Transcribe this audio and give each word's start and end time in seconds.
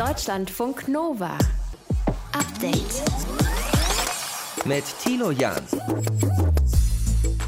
Deutschlandfunk 0.00 0.88
Nova. 0.88 1.36
Update. 2.32 3.02
Mit 4.64 4.82
Tilo 5.04 5.30
Jan. 5.30 5.60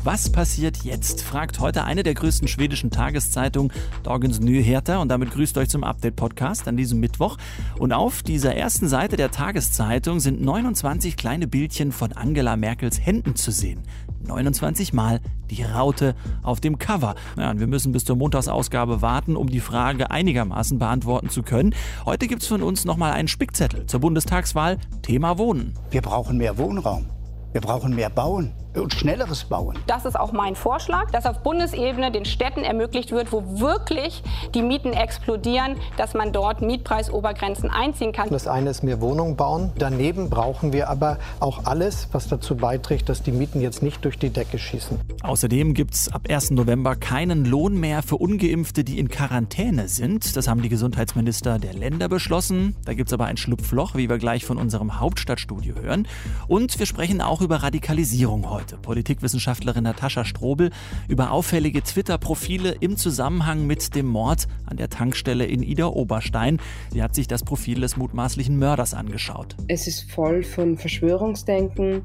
Was 0.04 0.30
passiert 0.30 0.84
jetzt? 0.84 1.22
fragt 1.22 1.60
heute 1.60 1.84
eine 1.84 2.02
der 2.02 2.12
größten 2.12 2.48
schwedischen 2.48 2.90
Tageszeitungen, 2.90 3.72
Dagens 4.02 4.40
Nyheter. 4.40 5.00
Und 5.00 5.08
damit 5.08 5.30
grüßt 5.30 5.56
euch 5.56 5.70
zum 5.70 5.82
Update-Podcast 5.82 6.68
an 6.68 6.76
diesem 6.76 7.00
Mittwoch. 7.00 7.38
Und 7.78 7.94
auf 7.94 8.22
dieser 8.22 8.54
ersten 8.54 8.86
Seite 8.86 9.16
der 9.16 9.30
Tageszeitung 9.30 10.20
sind 10.20 10.42
29 10.42 11.16
kleine 11.16 11.46
Bildchen 11.46 11.90
von 11.90 12.12
Angela 12.12 12.58
Merkels 12.58 13.00
Händen 13.00 13.34
zu 13.34 13.50
sehen. 13.50 13.80
29 14.26 14.92
Mal 14.92 15.20
die 15.50 15.62
Raute 15.62 16.14
auf 16.42 16.60
dem 16.60 16.78
Cover. 16.78 17.14
Ja, 17.36 17.58
wir 17.58 17.66
müssen 17.66 17.92
bis 17.92 18.04
zur 18.04 18.16
Montagsausgabe 18.16 19.02
warten, 19.02 19.36
um 19.36 19.48
die 19.48 19.60
Frage 19.60 20.10
einigermaßen 20.10 20.78
beantworten 20.78 21.28
zu 21.28 21.42
können. 21.42 21.74
Heute 22.04 22.26
gibt 22.26 22.42
es 22.42 22.48
von 22.48 22.62
uns 22.62 22.84
nochmal 22.84 23.12
einen 23.12 23.28
Spickzettel 23.28 23.86
zur 23.86 24.00
Bundestagswahl. 24.00 24.78
Thema 25.02 25.38
Wohnen. 25.38 25.74
Wir 25.90 26.02
brauchen 26.02 26.38
mehr 26.38 26.58
Wohnraum. 26.58 27.06
Wir 27.52 27.60
brauchen 27.60 27.94
mehr 27.94 28.08
Bauen 28.08 28.54
und 28.80 28.94
schnelleres 28.94 29.44
Bauen. 29.44 29.78
Das 29.86 30.04
ist 30.04 30.18
auch 30.18 30.32
mein 30.32 30.54
Vorschlag, 30.54 31.10
dass 31.10 31.26
auf 31.26 31.42
Bundesebene 31.42 32.10
den 32.10 32.24
Städten 32.24 32.60
ermöglicht 32.60 33.12
wird, 33.12 33.32
wo 33.32 33.60
wirklich 33.60 34.22
die 34.54 34.62
Mieten 34.62 34.92
explodieren, 34.92 35.76
dass 35.96 36.14
man 36.14 36.32
dort 36.32 36.62
Mietpreisobergrenzen 36.62 37.70
einziehen 37.70 38.12
kann. 38.12 38.30
Das 38.30 38.46
eine 38.46 38.70
ist 38.70 38.82
mehr 38.82 39.00
Wohnungen 39.00 39.36
bauen. 39.36 39.72
Daneben 39.78 40.30
brauchen 40.30 40.72
wir 40.72 40.88
aber 40.88 41.18
auch 41.40 41.64
alles, 41.64 42.08
was 42.12 42.28
dazu 42.28 42.56
beiträgt, 42.56 43.08
dass 43.08 43.22
die 43.22 43.32
Mieten 43.32 43.60
jetzt 43.60 43.82
nicht 43.82 44.04
durch 44.04 44.18
die 44.18 44.30
Decke 44.30 44.58
schießen. 44.58 44.98
Außerdem 45.22 45.74
gibt 45.74 45.94
es 45.94 46.12
ab 46.12 46.22
1. 46.28 46.52
November 46.52 46.96
keinen 46.96 47.44
Lohn 47.44 47.78
mehr 47.78 48.02
für 48.02 48.16
ungeimpfte, 48.16 48.84
die 48.84 48.98
in 48.98 49.08
Quarantäne 49.08 49.88
sind. 49.88 50.36
Das 50.36 50.48
haben 50.48 50.62
die 50.62 50.68
Gesundheitsminister 50.68 51.58
der 51.58 51.74
Länder 51.74 52.08
beschlossen. 52.08 52.76
Da 52.84 52.94
gibt 52.94 53.08
es 53.08 53.12
aber 53.12 53.26
ein 53.26 53.36
Schlupfloch, 53.36 53.94
wie 53.94 54.08
wir 54.08 54.18
gleich 54.18 54.44
von 54.44 54.56
unserem 54.56 55.00
Hauptstadtstudio 55.00 55.74
hören. 55.74 56.08
Und 56.48 56.78
wir 56.78 56.86
sprechen 56.86 57.20
auch 57.20 57.40
über 57.40 57.56
Radikalisierung 57.56 58.48
heute 58.48 58.61
heute 58.62 58.76
Politikwissenschaftlerin 58.76 59.82
Natascha 59.82 60.24
Strobel 60.24 60.70
über 61.08 61.32
auffällige 61.32 61.82
Twitter-Profile 61.82 62.76
im 62.78 62.96
Zusammenhang 62.96 63.66
mit 63.66 63.96
dem 63.96 64.06
Mord 64.06 64.46
an 64.66 64.76
der 64.76 64.88
Tankstelle 64.88 65.46
in 65.46 65.64
Ida 65.64 65.86
Oberstein. 65.86 66.60
Sie 66.92 67.02
hat 67.02 67.12
sich 67.12 67.26
das 67.26 67.42
Profil 67.42 67.80
des 67.80 67.96
mutmaßlichen 67.96 68.56
Mörders 68.56 68.94
angeschaut. 68.94 69.56
Es 69.66 69.88
ist 69.88 70.12
voll 70.12 70.44
von 70.44 70.78
Verschwörungsdenken, 70.78 72.02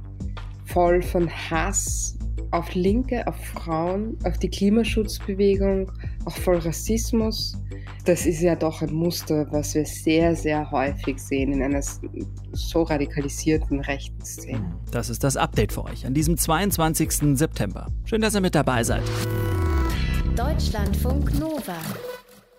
voll 0.65 1.03
von 1.03 1.29
Hass 1.29 2.16
auf 2.51 2.73
Linke, 2.73 3.25
auf 3.27 3.35
Frauen, 3.35 4.17
auf 4.23 4.37
die 4.37 4.49
Klimaschutzbewegung, 4.49 5.91
auch 6.25 6.35
voll 6.37 6.57
Rassismus. 6.57 7.57
Das 8.05 8.25
ist 8.25 8.41
ja 8.41 8.55
doch 8.55 8.81
ein 8.81 8.93
Muster, 8.93 9.47
was 9.51 9.75
wir 9.75 9.85
sehr, 9.85 10.35
sehr 10.35 10.69
häufig 10.71 11.19
sehen 11.19 11.53
in 11.53 11.61
einer 11.61 11.81
so 12.53 12.83
radikalisierten 12.83 13.81
rechten 13.81 14.23
Szene. 14.23 14.79
Das 14.91 15.09
ist 15.09 15.23
das 15.23 15.37
Update 15.37 15.73
für 15.73 15.83
euch 15.85 16.05
an 16.05 16.13
diesem 16.13 16.37
22. 16.37 17.37
September. 17.37 17.87
Schön, 18.05 18.21
dass 18.21 18.35
ihr 18.35 18.41
mit 18.41 18.55
dabei 18.55 18.83
seid. 18.83 19.03
Deutschlandfunk 20.35 21.37
Nova. 21.39 21.77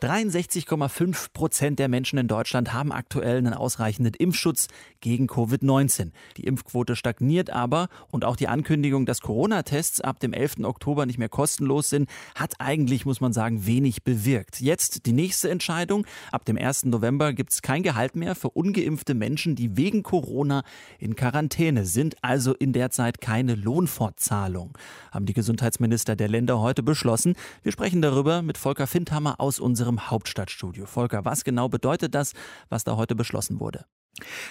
63,5 0.01 1.33
Prozent 1.33 1.79
der 1.79 1.89
Menschen 1.89 2.19
in 2.19 2.29
Deutschland 2.29 2.73
haben 2.73 2.93
aktuell 2.93 3.39
einen 3.39 3.55
ausreichenden 3.55 4.15
Impfschutz 4.15 4.69
gegen 5.01 5.27
Covid-19. 5.27 6.13
Die 6.37 6.45
Impfquote 6.45 6.95
stagniert 6.95 7.51
aber 7.51 7.89
und 8.11 8.25
auch 8.25 8.37
die 8.37 8.49
Ankündigung, 8.49 9.07
dass 9.07 9.21
Corona-Tests 9.21 10.01
ab 10.01 10.21
dem 10.21 10.33
11. 10.33 10.61
Oktober 10.63 11.05
nicht 11.05 11.19
mehr 11.19 11.29
kostenlos 11.29 11.91
sind, 11.91 12.09
hat 12.35 12.55
eigentlich, 12.61 13.07
muss 13.07 13.21
man 13.21 13.33
sagen, 13.33 13.67
wenig 13.67 14.05
bewirkt. 14.05 14.61
Jetzt 14.61 15.07
die 15.07 15.13
nächste 15.13 15.51
Entscheidung. 15.51 16.07
Ab 16.31 16.45
dem 16.45 16.57
1. 16.57 16.85
November 16.85 17.33
gibt 17.33 17.53
es 17.53 17.63
kein 17.63 17.83
Gehalt 17.83 18.15
mehr 18.15 18.35
für 18.35 18.51
ungeimpfte 18.51 19.15
Menschen, 19.15 19.57
die 19.57 19.77
wegen 19.77 20.03
Corona 20.03 20.63
in 20.99 21.17
Quarantäne 21.17 21.85
sind, 21.85 22.17
also 22.23 22.55
in 22.55 22.73
der 22.73 22.91
Zeit 22.91 23.21
keine 23.21 23.57
Lohnfortzahlung, 23.57 24.77
haben 25.11 25.27
die 25.27 25.33
Gesundheitsminister 25.33 26.15
der 26.15 26.29
Länder 26.29 26.61
heute 26.61 26.83
beschlossen. 26.83 27.35
Wir 27.63 27.73
sprechen 27.73 28.01
darüber 28.01 28.43
mit 28.43 28.59
Volker 28.59 28.87
Findhammer 28.87 29.41
aus 29.41 29.59
unserem 29.59 29.88
unserem 29.89 30.11
Hauptstadtstudio. 30.11 30.87
Volker, 30.87 31.25
was 31.25 31.45
genau 31.45 31.69
bedeutet 31.69 32.15
das, 32.15 32.33
was 32.69 32.85
da 32.85 32.97
heute 32.97 33.15
beschlossen 33.15 33.59
wurde? 33.59 33.87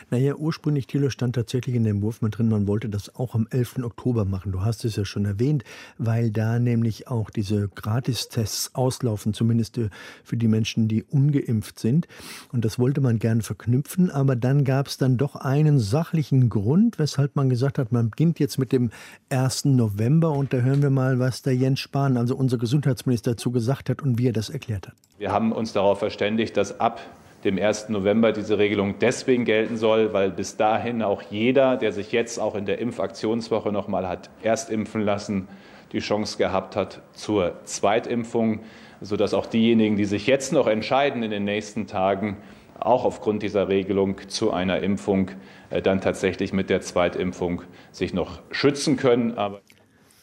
Naja, 0.09 0.35
ursprünglich, 0.35 0.87
Thilo, 0.87 1.09
stand 1.09 1.35
tatsächlich 1.35 1.75
in 1.75 1.83
dem 1.83 2.01
Wurf 2.01 2.21
mit 2.21 2.37
drin, 2.37 2.49
man 2.49 2.67
wollte 2.67 2.89
das 2.89 3.15
auch 3.15 3.35
am 3.35 3.47
11. 3.49 3.79
Oktober 3.83 4.25
machen. 4.25 4.51
Du 4.51 4.61
hast 4.61 4.85
es 4.85 4.95
ja 4.95 5.05
schon 5.05 5.25
erwähnt, 5.25 5.63
weil 5.97 6.31
da 6.31 6.59
nämlich 6.59 7.07
auch 7.07 7.29
diese 7.29 7.67
Gratistests 7.69 8.75
auslaufen, 8.75 9.33
zumindest 9.33 9.79
für 10.23 10.37
die 10.37 10.47
Menschen, 10.47 10.87
die 10.87 11.03
ungeimpft 11.03 11.79
sind. 11.79 12.07
Und 12.51 12.65
das 12.65 12.79
wollte 12.79 13.01
man 13.01 13.19
gern 13.19 13.41
verknüpfen, 13.41 14.09
aber 14.11 14.35
dann 14.35 14.63
gab 14.63 14.87
es 14.87 14.97
dann 14.97 15.17
doch 15.17 15.35
einen 15.35 15.79
sachlichen 15.79 16.49
Grund, 16.49 16.99
weshalb 16.99 17.35
man 17.35 17.49
gesagt 17.49 17.77
hat, 17.77 17.91
man 17.91 18.09
beginnt 18.09 18.39
jetzt 18.39 18.57
mit 18.57 18.71
dem 18.71 18.91
1. 19.29 19.65
November 19.65 20.31
und 20.31 20.53
da 20.53 20.57
hören 20.57 20.81
wir 20.81 20.89
mal, 20.89 21.19
was 21.19 21.41
der 21.41 21.55
Jens 21.55 21.79
Spahn, 21.79 22.17
also 22.17 22.35
unser 22.35 22.57
Gesundheitsminister, 22.57 23.31
dazu 23.31 23.51
gesagt 23.51 23.89
hat 23.89 24.01
und 24.01 24.17
wie 24.17 24.27
er 24.27 24.33
das 24.33 24.49
erklärt 24.49 24.87
hat. 24.87 24.95
Wir 25.17 25.31
haben 25.31 25.51
uns 25.51 25.73
darauf 25.73 25.99
verständigt, 25.99 26.57
dass 26.57 26.79
ab 26.79 26.99
dem 27.43 27.57
1. 27.59 27.89
November 27.89 28.31
diese 28.31 28.57
Regelung 28.57 28.95
deswegen 28.99 29.45
gelten 29.45 29.77
soll, 29.77 30.13
weil 30.13 30.31
bis 30.31 30.57
dahin 30.57 31.03
auch 31.03 31.21
jeder, 31.21 31.77
der 31.77 31.91
sich 31.91 32.11
jetzt 32.11 32.39
auch 32.39 32.55
in 32.55 32.65
der 32.65 32.79
Impfaktionswoche 32.79 33.71
noch 33.71 33.87
mal 33.87 34.07
hat 34.07 34.29
erst 34.41 34.69
impfen 34.69 35.01
lassen, 35.01 35.47
die 35.91 35.99
Chance 35.99 36.37
gehabt 36.37 36.75
hat 36.75 37.01
zur 37.13 37.53
Zweitimpfung, 37.63 38.61
sodass 39.01 39.33
auch 39.33 39.45
diejenigen, 39.45 39.95
die 39.95 40.05
sich 40.05 40.27
jetzt 40.27 40.51
noch 40.51 40.67
entscheiden 40.67 41.23
in 41.23 41.31
den 41.31 41.45
nächsten 41.45 41.87
Tagen, 41.87 42.37
auch 42.79 43.05
aufgrund 43.05 43.43
dieser 43.43 43.69
Regelung 43.69 44.17
zu 44.27 44.51
einer 44.51 44.81
Impfung 44.81 45.31
äh, 45.69 45.81
dann 45.81 46.01
tatsächlich 46.01 46.53
mit 46.53 46.69
der 46.69 46.81
Zweitimpfung 46.81 47.63
sich 47.91 48.13
noch 48.13 48.39
schützen 48.51 48.97
können. 48.97 49.37
Aber 49.37 49.61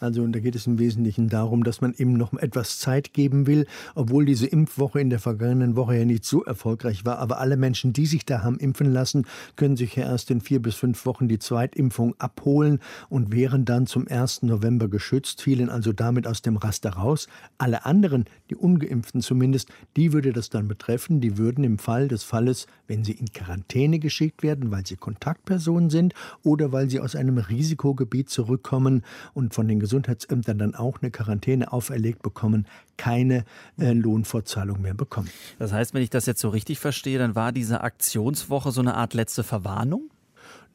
also 0.00 0.22
und 0.22 0.32
da 0.32 0.40
geht 0.40 0.54
es 0.54 0.66
im 0.66 0.78
Wesentlichen 0.78 1.28
darum, 1.28 1.64
dass 1.64 1.80
man 1.80 1.94
eben 1.96 2.12
noch 2.14 2.32
etwas 2.34 2.78
Zeit 2.78 3.14
geben 3.14 3.46
will, 3.46 3.66
obwohl 3.94 4.26
diese 4.26 4.46
Impfwoche 4.46 5.00
in 5.00 5.08
der 5.08 5.18
vergangenen 5.18 5.76
Woche 5.76 5.96
ja 5.96 6.04
nicht 6.04 6.24
so 6.24 6.44
erfolgreich 6.44 7.04
war. 7.04 7.18
Aber 7.18 7.38
alle 7.38 7.56
Menschen, 7.56 7.92
die 7.92 8.06
sich 8.06 8.26
da 8.26 8.42
haben 8.42 8.58
impfen 8.58 8.92
lassen, 8.92 9.26
können 9.56 9.76
sich 9.76 9.96
ja 9.96 10.04
erst 10.04 10.30
in 10.30 10.40
vier 10.40 10.60
bis 10.60 10.74
fünf 10.74 11.06
Wochen 11.06 11.26
die 11.26 11.38
Zweitimpfung 11.38 12.14
abholen 12.18 12.80
und 13.08 13.32
wären 13.32 13.64
dann 13.64 13.86
zum 13.86 14.06
1. 14.06 14.42
November 14.42 14.88
geschützt, 14.88 15.40
fielen 15.40 15.70
also 15.70 15.92
damit 15.92 16.26
aus 16.26 16.42
dem 16.42 16.56
Raster 16.56 16.90
raus. 16.90 17.26
Alle 17.56 17.86
anderen, 17.86 18.26
die 18.50 18.56
ungeimpften 18.56 19.22
zumindest, 19.22 19.70
die 19.96 20.12
würde 20.12 20.32
das 20.34 20.50
dann 20.50 20.68
betreffen. 20.68 21.22
Die 21.22 21.38
würden 21.38 21.64
im 21.64 21.78
Fall 21.78 22.08
des 22.08 22.24
Falles, 22.24 22.66
wenn 22.88 23.04
sie 23.04 23.12
in 23.12 23.32
Quarantäne 23.32 23.98
geschickt 23.98 24.42
werden, 24.42 24.70
weil 24.70 24.86
sie 24.86 24.96
Kontaktpersonen 24.96 25.88
sind 25.88 26.14
oder 26.42 26.72
weil 26.72 26.90
sie 26.90 27.00
aus 27.00 27.16
einem 27.16 27.38
Risikogebiet 27.38 28.28
zurückkommen 28.28 29.02
und 29.32 29.54
von 29.54 29.66
den 29.66 29.80
Gesundheits 29.80 29.93
Gesundheitsämtern 29.94 30.58
dann 30.58 30.74
auch 30.74 31.00
eine 31.00 31.12
Quarantäne 31.12 31.72
auferlegt 31.72 32.22
bekommen, 32.22 32.66
keine 32.96 33.44
äh, 33.78 33.92
Lohnfortzahlung 33.92 34.82
mehr 34.82 34.94
bekommen. 34.94 35.30
Das 35.60 35.72
heißt, 35.72 35.94
wenn 35.94 36.02
ich 36.02 36.10
das 36.10 36.26
jetzt 36.26 36.40
so 36.40 36.48
richtig 36.48 36.80
verstehe, 36.80 37.18
dann 37.18 37.36
war 37.36 37.52
diese 37.52 37.82
Aktionswoche 37.82 38.72
so 38.72 38.80
eine 38.80 38.94
Art 38.94 39.14
letzte 39.14 39.44
Verwarnung? 39.44 40.10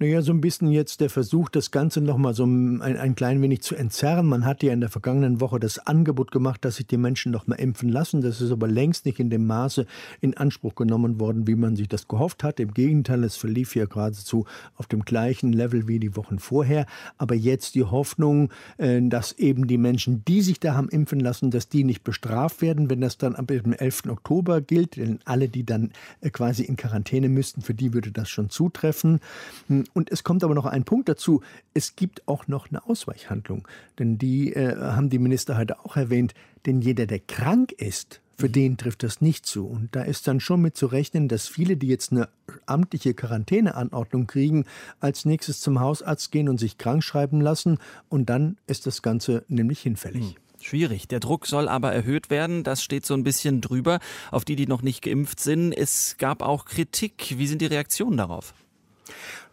Naja, 0.02 0.22
so 0.22 0.32
ein 0.32 0.40
bisschen 0.40 0.72
jetzt 0.72 1.02
der 1.02 1.10
Versuch, 1.10 1.50
das 1.50 1.72
Ganze 1.72 2.00
nochmal 2.00 2.34
so 2.34 2.46
ein, 2.46 2.82
ein 2.82 3.16
klein 3.16 3.42
wenig 3.42 3.64
zu 3.64 3.76
entzerren. 3.76 4.28
Man 4.28 4.46
hat 4.46 4.64
ja 4.64 4.72
in 4.72 4.80
der 4.80 4.88
vergangenen 4.88 5.42
Woche 5.42 5.60
das 5.60 5.78
Angebot 5.78 6.32
gemacht, 6.32 6.64
dass 6.64 6.78
sich 6.78 6.88
die 6.88 6.96
Menschen 6.96 7.34
nochmal 7.34 7.60
impfen 7.60 7.90
lassen. 7.90 8.22
Das 8.22 8.40
ist 8.40 8.50
aber 8.50 8.70
längst 8.70 9.06
nicht 9.06 9.20
in 9.20 9.30
dem 9.30 9.46
Maße 9.46 9.86
in 10.22 10.38
Anspruch 10.38 10.76
genommen 10.76 11.20
worden, 11.20 11.48
wie 11.48 11.56
man 11.56 11.76
sich 11.76 11.90
das 11.90 12.08
gehofft 12.08 12.46
hat. 12.46 12.62
Im 12.62 12.74
Gegenteil, 12.74 13.26
es 13.26 13.36
verlief 13.36 13.76
ja 13.76 13.88
geradezu 13.88 14.46
auf 14.78 14.88
dem 14.88 15.04
gleichen 15.04 15.52
Level 15.52 15.90
wie 15.90 16.00
die 16.00 16.16
Wochen 16.16 16.40
vorher. 16.40 16.86
Aber 17.18 17.36
jetzt 17.36 17.76
die 17.76 17.84
Hoffnung, 17.84 18.52
äh, 18.78 19.02
dass 19.02 19.34
eben 19.34 19.68
die 19.68 19.78
Menschen, 19.78 20.24
die 20.24 20.42
sich 20.42 20.62
da 20.62 20.76
haben 20.76 20.88
impfen 20.88 21.20
lassen, 21.20 21.52
dass 21.52 21.68
die 21.68 21.84
nicht 21.84 22.06
bestraft 22.06 22.62
werden, 22.62 22.90
wenn 22.90 23.02
das 23.02 23.18
dann 23.18 23.36
ab 23.36 23.48
dem 23.48 23.74
11. 23.74 24.04
Oktober 24.08 24.62
gilt. 24.62 24.96
Denn 24.96 25.20
alle, 25.26 25.50
die 25.50 25.66
dann 25.66 25.92
äh, 26.22 26.30
quasi 26.30 26.64
in 26.64 26.78
Quarantäne 26.78 27.28
müssten, 27.28 27.62
für 27.62 27.74
die 27.74 27.94
würde 27.94 28.14
das 28.14 28.30
schon 28.30 28.50
zutreffen. 28.50 29.20
Und 29.94 30.12
es 30.12 30.24
kommt 30.24 30.44
aber 30.44 30.56
noch 30.56 30.66
ein 30.66 30.84
Punkt 30.84 31.10
dazu. 31.10 31.42
Es 31.74 31.96
gibt 31.96 32.28
auch 32.28 32.48
noch 32.48 32.70
eine 32.70 32.86
Ausweichhandlung. 32.86 33.68
Denn 33.98 34.18
die 34.18 34.54
äh, 34.54 34.76
haben 34.78 35.10
die 35.10 35.20
Minister 35.20 35.58
heute 35.58 35.80
auch 35.80 35.96
erwähnt. 35.96 36.34
Denn 36.66 36.82
jeder, 36.82 37.06
der 37.06 37.20
krank 37.20 37.72
ist, 37.72 38.22
für 38.40 38.50
den 38.50 38.78
trifft 38.78 39.04
das 39.04 39.20
nicht 39.20 39.46
zu. 39.46 39.68
Und 39.68 39.96
da 39.96 40.04
ist 40.04 40.28
dann 40.28 40.40
schon 40.40 40.62
mit 40.62 40.78
zu 40.78 40.86
rechnen, 40.86 41.28
dass 41.28 41.48
viele, 41.48 41.76
die 41.76 41.88
jetzt 41.88 42.12
eine 42.14 42.30
amtliche 42.66 43.14
Quarantäneanordnung 43.14 44.28
kriegen, 44.28 44.66
als 45.02 45.26
nächstes 45.26 45.60
zum 45.60 45.82
Hausarzt 45.82 46.32
gehen 46.32 46.48
und 46.48 46.58
sich 46.58 46.78
krank 46.78 47.04
schreiben 47.04 47.42
lassen. 47.42 47.80
Und 48.08 48.30
dann 48.30 48.58
ist 48.66 48.88
das 48.88 49.02
Ganze 49.02 49.44
nämlich 49.50 49.82
hinfällig. 49.82 50.24
Hm. 50.24 50.36
Schwierig. 50.62 51.08
Der 51.08 51.20
Druck 51.20 51.48
soll 51.48 51.68
aber 51.68 51.94
erhöht 51.94 52.30
werden. 52.30 52.64
Das 52.64 52.84
steht 52.84 53.06
so 53.06 53.14
ein 53.14 53.24
bisschen 53.24 53.62
drüber 53.62 54.00
auf 54.32 54.46
die, 54.46 54.56
die 54.56 54.68
noch 54.68 54.82
nicht 54.82 55.02
geimpft 55.02 55.40
sind. 55.40 55.74
Es 55.74 56.18
gab 56.18 56.42
auch 56.42 56.66
Kritik. 56.66 57.36
Wie 57.38 57.48
sind 57.48 57.62
die 57.62 57.68
Reaktionen 57.68 58.18
darauf? 58.18 58.54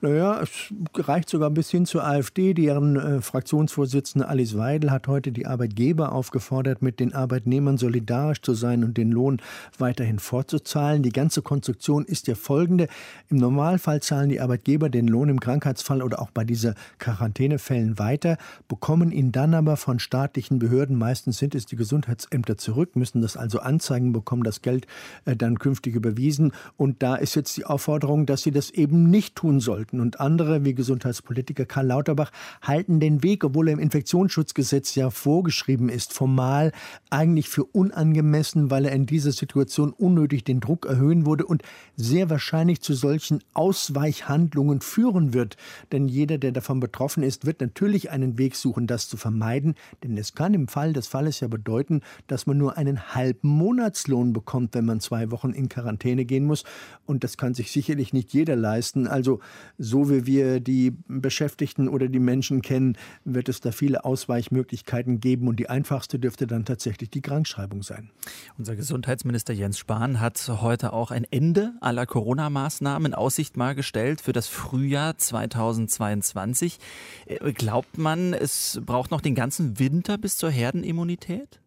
Naja, 0.03 0.43
es 0.43 0.51
reicht 0.95 1.31
sogar 1.31 1.49
bis 1.49 1.71
hin 1.71 1.87
zur 1.87 2.05
AfD. 2.05 2.53
Deren 2.53 2.97
äh, 2.97 3.23
Fraktionsvorsitzende 3.23 4.29
Alice 4.29 4.55
Weidel 4.55 4.91
hat 4.91 5.09
heute 5.09 5.33
die 5.33 5.47
Arbeitgeber 5.47 6.13
aufgefordert, 6.13 6.83
mit 6.83 7.01
den 7.01 7.15
Arbeitnehmern 7.15 7.79
solidarisch 7.79 8.43
zu 8.43 8.53
sein 8.53 8.85
und 8.85 8.99
den 8.99 9.11
Lohn 9.11 9.41
weiterhin 9.79 10.19
fortzuzahlen. 10.19 11.03
Die 11.03 11.13
ganze 11.13 11.41
Konstruktion 11.41 12.05
ist 12.05 12.27
ja 12.27 12.35
folgende. 12.35 12.89
Im 13.31 13.39
Normalfall 13.39 14.03
zahlen 14.03 14.29
die 14.29 14.39
Arbeitgeber 14.39 14.91
den 14.91 15.09
Lohn 15.09 15.31
im 15.31 15.41
Krankheitsfall 15.41 16.03
oder 16.03 16.21
auch 16.21 16.31
bei 16.31 16.45
dieser 16.45 16.75
Quarantänefällen 16.99 17.99
weiter, 17.99 18.37
bekommen 18.69 19.13
ihn 19.13 19.33
dann 19.33 19.55
aber 19.55 19.79
von 19.79 19.99
staatlichen 19.99 20.59
Behörden, 20.59 20.99
meistens 20.99 21.39
sind 21.39 21.55
es 21.55 21.65
die 21.65 21.77
Gesundheitsämter 21.77 22.59
zurück, 22.59 22.97
müssen 22.97 23.23
das 23.23 23.39
also 23.39 23.61
anzeigen, 23.61 24.13
bekommen 24.13 24.43
das 24.43 24.61
Geld 24.61 24.87
äh, 25.25 25.35
dann 25.35 25.59
künftig 25.59 25.95
überwiesen. 25.95 26.53
Und 26.77 27.03
da 27.03 27.17
ist 27.17 27.35
jetzt 27.35 27.57
die 27.57 27.65
Aufforderung, 27.65 28.27
dass 28.27 28.43
sie 28.43 28.51
das 28.51 28.71
eben 28.71 29.09
nicht 29.09 29.37
tun 29.37 29.59
sollten 29.59 29.86
sollten. 29.87 30.01
Und 30.01 30.21
andere, 30.21 30.65
wie 30.65 30.75
Gesundheitspolitiker 30.75 31.67
Karl 31.67 31.87
Lauterbach, 31.87 32.31
halten 32.63 33.01
den 33.01 33.23
Weg, 33.23 33.45
obwohl 33.45 33.69
er 33.69 33.75
im 33.75 33.79
Infektionsschutzgesetz 33.79 34.95
ja 34.95 35.11
vorgeschrieben 35.11 35.89
ist, 35.89 36.13
formal 36.13 36.73
eigentlich 37.11 37.49
für 37.49 37.65
unangemessen, 37.65 38.71
weil 38.71 38.85
er 38.85 38.93
in 38.93 39.07
dieser 39.07 39.33
Situation 39.33 39.93
unnötig 39.93 40.45
den 40.45 40.61
Druck 40.61 40.87
erhöhen 40.87 41.27
würde 41.27 41.47
und 41.47 41.63
sehr 41.97 42.31
wahrscheinlich 42.31 42.81
zu 42.81 42.95
solchen 42.95 43.41
Ausweichhandlungen 43.55 44.81
führen 44.81 45.33
wird. 45.33 45.57
Denn 45.93 46.09
jeder, 46.09 46.39
der 46.39 46.53
davon 46.53 46.81
betroffen 46.81 47.23
ist, 47.23 47.47
wird 47.47 47.61
natürlich 47.61 48.11
einen 48.11 48.39
Weg 48.39 48.57
suchen, 48.57 48.87
das 48.87 49.09
zu 49.09 49.17
vermeiden. 49.17 49.75
Denn 50.03 50.17
es 50.19 50.35
kann 50.35 50.55
im 50.55 50.69
Fall 50.69 50.93
des 50.93 51.07
Falles 51.07 51.41
ja 51.41 51.49
bedeuten, 51.49 52.01
dass 52.27 52.47
man 52.47 52.59
nur 52.59 52.77
einen 52.77 53.15
halben 53.15 53.49
Monatslohn 53.49 54.33
bekommt, 54.33 54.75
wenn 54.75 54.85
man 54.85 55.01
zwei 55.01 55.31
Wochen 55.31 55.51
in 55.51 55.69
Quarantäne 55.69 56.25
gehen 56.25 56.45
muss. 56.45 56.65
Und 57.05 57.25
das 57.25 57.37
kann 57.37 57.55
sich 57.55 57.71
sicherlich 57.71 58.13
nicht 58.13 58.33
jeder 58.33 58.57
leisten. 58.57 59.07
Also 59.07 59.41
so 59.79 60.11
wie 60.11 60.27
wir 60.27 60.61
die 60.61 60.93
Beschäftigten 61.09 61.89
oder 61.89 62.09
die 62.09 62.19
Menschen 62.19 62.63
kennen, 62.63 62.97
wird 63.25 63.49
es 63.49 63.61
da 63.61 63.73
viele 63.73 64.05
Ausweichmöglichkeiten 64.05 65.21
geben 65.21 65.49
und 65.49 65.57
die 65.57 65.69
einfachste 65.69 66.19
dürfte 66.19 66.47
dann 66.47 66.65
tatsächlich 66.65 67.11
die 67.11 67.23
Krankschreibung 67.23 67.83
sein. 67.83 68.11
Unser 68.59 68.77
Gesundheitsminister 68.77 69.53
Jens 69.53 69.79
Spahn 69.79 70.21
hat 70.21 70.49
heute 70.49 70.93
auch 70.93 71.11
ein 71.11 71.25
Ende 71.31 71.75
aller 71.81 72.07
Corona-Maßnahmen 72.07 73.13
in 73.13 73.15
Aussicht 73.15 73.57
mal 73.57 73.75
gestellt 73.75 74.21
für 74.21 74.33
das 74.33 74.49
Frühjahr 74.49 75.17
2022. 75.19 76.79
Äh, 77.27 77.53
glaubt 77.53 77.99
man, 77.99 78.33
es 78.33 78.81
braucht 78.85 79.11
noch 79.11 79.21
den 79.21 79.35
ganzen 79.35 79.79
Winter 79.79 80.19
bis 80.19 80.37
zur 80.37 80.51
Herdenimmunität? 80.51 81.61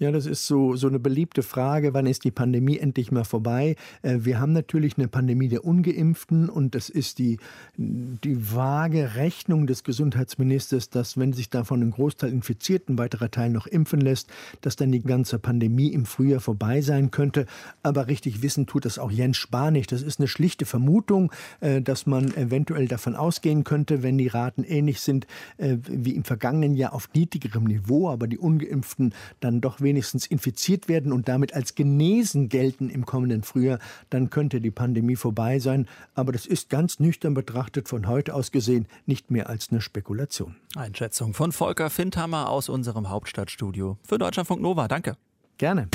Ja, 0.00 0.12
das 0.12 0.26
ist 0.26 0.46
so, 0.46 0.76
so 0.76 0.86
eine 0.86 1.00
beliebte 1.00 1.42
Frage. 1.42 1.92
Wann 1.92 2.06
ist 2.06 2.22
die 2.22 2.30
Pandemie 2.30 2.78
endlich 2.78 3.10
mal 3.10 3.24
vorbei? 3.24 3.74
Äh, 4.02 4.18
wir 4.20 4.38
haben 4.38 4.52
natürlich 4.52 4.96
eine 4.96 5.08
Pandemie 5.08 5.48
der 5.48 5.64
Ungeimpften 5.64 6.48
und 6.48 6.76
das 6.76 6.88
ist 6.88 7.18
die, 7.18 7.38
die 7.76 8.54
vage 8.54 9.16
Rechnung 9.16 9.66
des 9.66 9.82
Gesundheitsministers, 9.82 10.90
dass 10.90 11.18
wenn 11.18 11.32
sich 11.32 11.50
davon 11.50 11.82
ein 11.82 11.90
Großteil 11.90 12.30
infiziert, 12.30 12.88
ein 12.88 12.96
weiterer 12.96 13.32
Teil 13.32 13.50
noch 13.50 13.66
impfen 13.66 14.00
lässt, 14.00 14.28
dass 14.60 14.76
dann 14.76 14.92
die 14.92 15.02
ganze 15.02 15.40
Pandemie 15.40 15.88
im 15.88 16.06
Frühjahr 16.06 16.40
vorbei 16.40 16.80
sein 16.80 17.10
könnte. 17.10 17.46
Aber 17.82 18.06
richtig 18.06 18.40
wissen 18.40 18.66
tut 18.66 18.84
das 18.84 19.00
auch 19.00 19.10
Jens 19.10 19.36
Spahn 19.36 19.72
nicht. 19.72 19.90
Das 19.90 20.02
ist 20.02 20.20
eine 20.20 20.28
schlichte 20.28 20.64
Vermutung, 20.64 21.32
äh, 21.58 21.82
dass 21.82 22.06
man 22.06 22.32
eventuell 22.36 22.86
davon 22.86 23.16
ausgehen 23.16 23.64
könnte, 23.64 24.04
wenn 24.04 24.16
die 24.16 24.28
Raten 24.28 24.62
ähnlich 24.62 25.00
sind 25.00 25.26
äh, 25.56 25.76
wie 25.88 26.14
im 26.14 26.22
vergangenen 26.22 26.76
Jahr 26.76 26.92
auf 26.92 27.08
niedrigerem 27.14 27.64
Niveau, 27.64 28.08
aber 28.08 28.28
die 28.28 28.38
Ungeimpften 28.38 29.12
dann 29.40 29.60
doch 29.60 29.80
weniger 29.80 29.87
wenigstens 29.88 30.26
infiziert 30.26 30.86
werden 30.86 31.12
und 31.12 31.28
damit 31.28 31.54
als 31.54 31.74
genesen 31.74 32.50
gelten 32.50 32.90
im 32.90 33.06
kommenden 33.06 33.42
Frühjahr, 33.42 33.78
dann 34.10 34.28
könnte 34.28 34.60
die 34.60 34.70
Pandemie 34.70 35.16
vorbei 35.16 35.58
sein. 35.58 35.88
Aber 36.14 36.30
das 36.30 36.44
ist 36.44 36.68
ganz 36.68 37.00
nüchtern 37.00 37.32
betrachtet 37.32 37.88
von 37.88 38.06
heute 38.06 38.34
aus 38.34 38.52
gesehen 38.52 38.86
nicht 39.06 39.30
mehr 39.30 39.48
als 39.48 39.70
eine 39.70 39.80
Spekulation. 39.80 40.56
Einschätzung 40.76 41.32
von 41.32 41.52
Volker 41.52 41.88
Findhammer 41.88 42.50
aus 42.50 42.68
unserem 42.68 43.08
Hauptstadtstudio. 43.08 43.96
Für 44.06 44.18
Deutschlandfunk 44.18 44.60
Nova, 44.60 44.88
danke. 44.88 45.16
Gerne. 45.56 45.88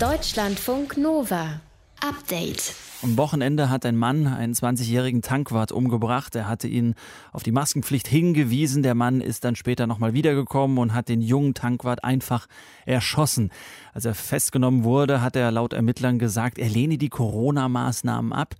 Deutschlandfunk 0.00 0.96
Nova. 0.98 1.60
Update. 2.02 2.74
Am 3.02 3.16
Wochenende 3.16 3.70
hat 3.70 3.86
ein 3.86 3.96
Mann 3.96 4.26
einen 4.26 4.54
20-jährigen 4.54 5.22
Tankwart 5.22 5.70
umgebracht. 5.70 6.34
Er 6.34 6.48
hatte 6.48 6.66
ihn 6.66 6.96
auf 7.32 7.44
die 7.44 7.52
Maskenpflicht 7.52 8.08
hingewiesen. 8.08 8.82
Der 8.82 8.96
Mann 8.96 9.20
ist 9.20 9.44
dann 9.44 9.54
später 9.54 9.86
nochmal 9.86 10.12
wiedergekommen 10.12 10.78
und 10.78 10.94
hat 10.94 11.08
den 11.08 11.20
jungen 11.20 11.54
Tankwart 11.54 12.02
einfach 12.02 12.48
erschossen. 12.86 13.50
Als 13.92 14.04
er 14.04 14.14
festgenommen 14.14 14.82
wurde, 14.82 15.20
hat 15.20 15.36
er 15.36 15.52
laut 15.52 15.72
Ermittlern 15.72 16.18
gesagt, 16.18 16.58
er 16.58 16.68
lehne 16.68 16.98
die 16.98 17.08
Corona-Maßnahmen 17.08 18.32
ab 18.32 18.56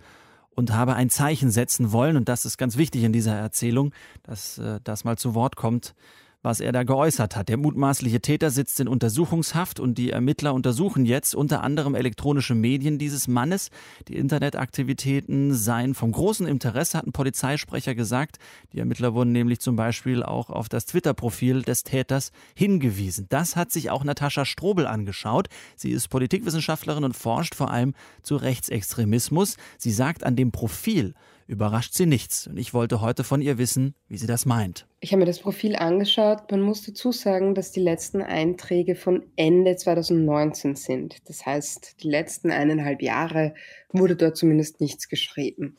und 0.55 0.73
habe 0.73 0.95
ein 0.95 1.09
Zeichen 1.09 1.51
setzen 1.51 1.91
wollen. 1.91 2.15
Und 2.15 2.29
das 2.29 2.45
ist 2.45 2.57
ganz 2.57 2.77
wichtig 2.77 3.03
in 3.03 3.11
dieser 3.11 3.35
Erzählung, 3.35 3.93
dass 4.23 4.57
äh, 4.57 4.79
das 4.85 5.03
mal 5.03 5.17
zu 5.17 5.35
Wort 5.35 5.57
kommt 5.57 5.95
was 6.43 6.59
er 6.59 6.71
da 6.73 6.83
geäußert 6.83 7.35
hat. 7.35 7.49
Der 7.49 7.57
mutmaßliche 7.57 8.21
Täter 8.21 8.51
sitzt 8.51 8.79
in 8.79 8.87
Untersuchungshaft 8.87 9.79
und 9.79 9.97
die 9.97 10.11
Ermittler 10.11 10.53
untersuchen 10.53 11.05
jetzt 11.05 11.33
unter 11.33 11.63
anderem 11.63 11.95
elektronische 11.95 12.53
Medien 12.53 12.99
dieses 12.99 13.27
Mannes. 13.27 13.69
Die 14.09 14.17
Internetaktivitäten 14.17 15.53
seien 15.53 15.95
vom 15.95 16.11
großen 16.11 16.45
Interesse, 16.45 16.97
hat 16.97 17.07
ein 17.07 17.13
Polizeisprecher 17.13 17.95
gesagt. 17.95 18.37
Die 18.73 18.79
Ermittler 18.79 19.13
wurden 19.13 19.31
nämlich 19.31 19.59
zum 19.61 19.75
Beispiel 19.75 20.21
auch 20.21 20.49
auf 20.49 20.69
das 20.69 20.85
Twitter-Profil 20.85 21.61
des 21.63 21.83
Täters 21.83 22.31
hingewiesen. 22.55 23.25
Das 23.29 23.55
hat 23.55 23.71
sich 23.71 23.89
auch 23.89 24.03
Natascha 24.03 24.45
Strobel 24.45 24.85
angeschaut. 24.85 25.47
Sie 25.77 25.91
ist 25.91 26.09
Politikwissenschaftlerin 26.09 27.05
und 27.05 27.15
forscht 27.15 27.55
vor 27.55 27.71
allem 27.71 27.93
zu 28.21 28.35
Rechtsextremismus. 28.35 29.55
Sie 29.77 29.91
sagt, 29.91 30.25
an 30.25 30.35
dem 30.35 30.51
Profil 30.51 31.13
überrascht 31.53 31.93
sie 31.93 32.05
nichts. 32.05 32.47
Und 32.47 32.57
ich 32.57 32.73
wollte 32.73 32.99
heute 32.99 33.23
von 33.23 33.41
ihr 33.41 33.57
wissen, 33.57 33.95
wie 34.09 34.17
sie 34.17 34.27
das 34.27 34.45
meint. 34.45 34.85
Ich 34.99 35.11
habe 35.11 35.21
mir 35.21 35.25
das 35.25 35.39
Profil 35.39 35.75
angeschaut. 35.75 36.51
Man 36.51 36.61
muss 36.61 36.85
dazu 36.85 37.11
sagen, 37.11 37.55
dass 37.55 37.71
die 37.71 37.79
letzten 37.79 38.21
Einträge 38.21 38.95
von 38.95 39.23
Ende 39.37 39.75
2019 39.75 40.75
sind. 40.75 41.17
Das 41.29 41.45
heißt, 41.45 42.03
die 42.03 42.09
letzten 42.09 42.51
eineinhalb 42.51 43.01
Jahre 43.01 43.53
wurde 43.91 44.15
dort 44.15 44.35
zumindest 44.35 44.81
nichts 44.81 45.07
geschrieben. 45.07 45.77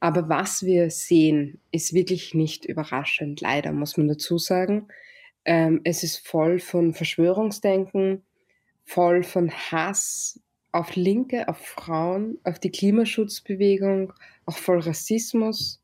Aber 0.00 0.28
was 0.28 0.64
wir 0.64 0.90
sehen, 0.90 1.60
ist 1.70 1.94
wirklich 1.94 2.34
nicht 2.34 2.64
überraschend. 2.64 3.40
Leider 3.40 3.72
muss 3.72 3.96
man 3.96 4.08
dazu 4.08 4.38
sagen. 4.38 4.88
Ähm, 5.44 5.80
es 5.84 6.02
ist 6.02 6.26
voll 6.26 6.58
von 6.58 6.94
Verschwörungsdenken, 6.94 8.22
voll 8.84 9.22
von 9.22 9.50
Hass 9.50 10.40
auf 10.72 10.96
Linke, 10.96 11.48
auf 11.48 11.58
Frauen, 11.58 12.38
auf 12.42 12.58
die 12.58 12.70
Klimaschutzbewegung, 12.70 14.12
auch 14.46 14.56
voll 14.56 14.80
Rassismus. 14.80 15.80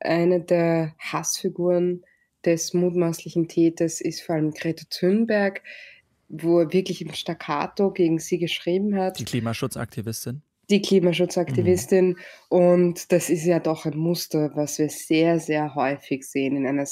Eine 0.00 0.40
der 0.40 0.94
Hassfiguren 0.98 2.04
des 2.44 2.74
mutmaßlichen 2.74 3.48
Täters 3.48 4.00
ist 4.00 4.22
vor 4.22 4.34
allem 4.34 4.50
Greta 4.50 4.84
Thunberg, 4.90 5.62
wo 6.28 6.60
er 6.60 6.72
wirklich 6.72 7.02
im 7.02 7.12
Staccato 7.12 7.92
gegen 7.92 8.18
sie 8.18 8.38
geschrieben 8.38 8.96
hat. 8.96 9.18
Die 9.18 9.24
Klimaschutzaktivistin? 9.24 10.42
Die 10.72 10.82
Klimaschutzaktivistin. 10.82 12.08
Mhm. 12.08 12.16
Und 12.48 13.12
das 13.12 13.30
ist 13.30 13.44
ja 13.44 13.60
doch 13.60 13.84
ein 13.84 13.96
Muster, 13.96 14.50
was 14.54 14.78
wir 14.78 14.88
sehr, 14.88 15.38
sehr 15.38 15.74
häufig 15.74 16.26
sehen 16.26 16.56
in 16.56 16.66
einer 16.66 16.86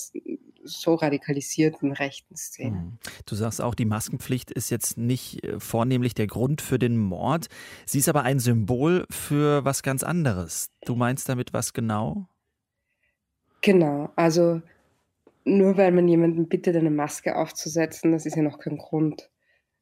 so 0.63 0.95
radikalisierten 0.95 1.93
rechten 1.93 2.37
Szene. 2.37 2.77
Mhm. 2.77 2.99
Du 3.25 3.35
sagst 3.35 3.63
auch, 3.63 3.75
die 3.75 3.87
Maskenpflicht 3.87 4.51
ist 4.51 4.69
jetzt 4.69 4.99
nicht 4.99 5.43
äh, 5.45 5.59
vornehmlich 5.59 6.15
der 6.15 6.27
Grund 6.27 6.61
für 6.61 6.79
den 6.79 6.99
Mord. 6.99 7.47
Sie 7.87 7.99
ist 7.99 8.09
aber 8.11 8.23
ein 8.23 8.39
Symbol 8.39 9.07
für 9.11 9.65
was 9.65 9.83
ganz 9.83 10.03
anderes. 10.03 10.71
Du 10.85 10.95
meinst 10.95 11.29
damit 11.31 11.55
was 11.55 11.73
genau? 11.73 12.29
Genau, 13.63 14.11
also 14.17 14.61
nur 15.45 15.77
weil 15.77 15.93
man 15.93 16.07
jemanden 16.07 16.49
bittet, 16.49 16.77
eine 16.77 16.91
Maske 16.91 17.37
aufzusetzen, 17.37 18.13
das 18.13 18.27
ist 18.27 18.37
ja 18.37 18.43
noch 18.43 18.59
kein 18.59 18.77
Grund, 18.77 19.31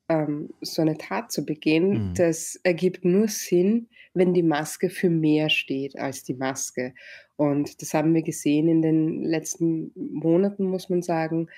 ähm, 0.09 0.51
so 0.61 0.83
eine 0.83 0.97
Tat 0.97 1.31
zu 1.31 1.45
begehen. 1.45 2.11
Mhm. 2.11 2.15
Das 2.15 2.57
ergibt 2.63 3.05
nur 3.05 3.29
Sinn, 3.29 3.89
wenn 4.15 4.35
die 4.35 4.43
Maske 4.43 4.91
für 4.91 5.11
mehr 5.11 5.51
steht 5.51 5.99
als 5.99 6.25
die 6.25 6.35
Maske. 6.35 6.95
Und 7.37 7.83
das 7.83 7.95
haben 7.95 8.15
wir 8.15 8.23
gesehen 8.23 8.69
in 8.69 8.83
den 8.83 9.23
letzten 9.23 9.93
Monaten, 9.95 10.65
muss 10.65 10.89
man 10.89 11.03
sagen, 11.03 11.49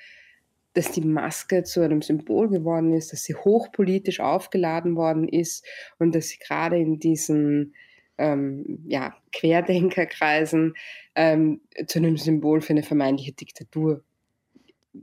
dass 0.74 0.92
die 0.92 1.00
Maske 1.00 1.64
zu 1.64 1.80
einem 1.80 2.02
Symbol 2.02 2.48
geworden 2.48 2.92
ist, 2.92 3.12
dass 3.12 3.24
sie 3.24 3.34
hochpolitisch 3.34 4.20
aufgeladen 4.20 4.94
worden 4.94 5.28
ist 5.28 5.66
und 5.98 6.14
dass 6.14 6.28
sie 6.28 6.38
gerade 6.38 6.78
in 6.78 7.00
diesen 7.00 7.74
ähm, 8.18 8.84
ja, 8.86 9.16
Querdenkerkreisen 9.32 10.74
ähm, 11.14 11.62
zu 11.86 11.98
einem 11.98 12.16
Symbol 12.16 12.60
für 12.60 12.72
eine 12.72 12.82
vermeintliche 12.82 13.32
Diktatur 13.32 14.04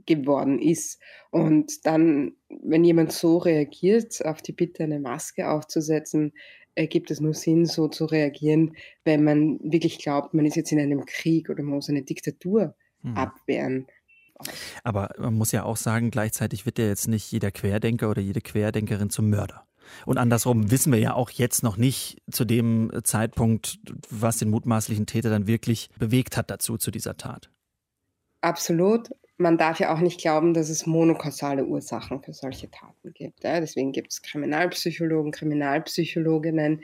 geworden 0.06 0.60
ist. 0.60 1.00
Und 1.30 1.86
dann, 1.86 2.32
wenn 2.48 2.84
jemand 2.84 3.12
so 3.12 3.38
reagiert, 3.38 4.24
auf 4.24 4.42
die 4.42 4.52
Bitte, 4.52 4.84
eine 4.84 5.00
Maske 5.00 5.50
aufzusetzen, 5.50 6.32
ergibt 6.74 7.10
es 7.10 7.20
nur 7.20 7.34
Sinn, 7.34 7.66
so 7.66 7.88
zu 7.88 8.04
reagieren, 8.04 8.76
wenn 9.04 9.24
man 9.24 9.58
wirklich 9.62 9.98
glaubt, 9.98 10.34
man 10.34 10.46
ist 10.46 10.56
jetzt 10.56 10.72
in 10.72 10.80
einem 10.80 11.04
Krieg 11.06 11.50
oder 11.50 11.62
man 11.62 11.74
muss 11.74 11.88
eine 11.88 12.02
Diktatur 12.02 12.74
hm. 13.02 13.16
abwehren. 13.16 13.86
Aber 14.84 15.10
man 15.18 15.34
muss 15.34 15.50
ja 15.50 15.64
auch 15.64 15.76
sagen, 15.76 16.12
gleichzeitig 16.12 16.64
wird 16.64 16.78
ja 16.78 16.86
jetzt 16.86 17.08
nicht 17.08 17.30
jeder 17.32 17.50
Querdenker 17.50 18.08
oder 18.08 18.22
jede 18.22 18.40
Querdenkerin 18.40 19.10
zum 19.10 19.30
Mörder. 19.30 19.64
Und 20.06 20.18
andersrum 20.18 20.70
wissen 20.70 20.92
wir 20.92 21.00
ja 21.00 21.14
auch 21.14 21.30
jetzt 21.30 21.62
noch 21.62 21.76
nicht 21.76 22.18
zu 22.30 22.44
dem 22.44 22.92
Zeitpunkt, 23.04 23.80
was 24.10 24.36
den 24.36 24.50
mutmaßlichen 24.50 25.06
Täter 25.06 25.30
dann 25.30 25.46
wirklich 25.46 25.88
bewegt 25.98 26.36
hat 26.36 26.50
dazu, 26.50 26.76
zu 26.76 26.90
dieser 26.90 27.16
Tat. 27.16 27.50
Absolut. 28.40 29.08
Man 29.38 29.56
darf 29.56 29.80
ja 29.80 29.94
auch 29.94 30.00
nicht 30.00 30.20
glauben, 30.20 30.52
dass 30.52 30.68
es 30.68 30.86
monokausale 30.86 31.64
Ursachen 31.64 32.22
für 32.22 32.32
solche 32.32 32.70
Taten 32.70 33.14
gibt. 33.14 33.44
Ja? 33.44 33.60
Deswegen 33.60 33.92
gibt 33.92 34.12
es 34.12 34.22
Kriminalpsychologen, 34.22 35.32
Kriminalpsychologinnen. 35.32 36.82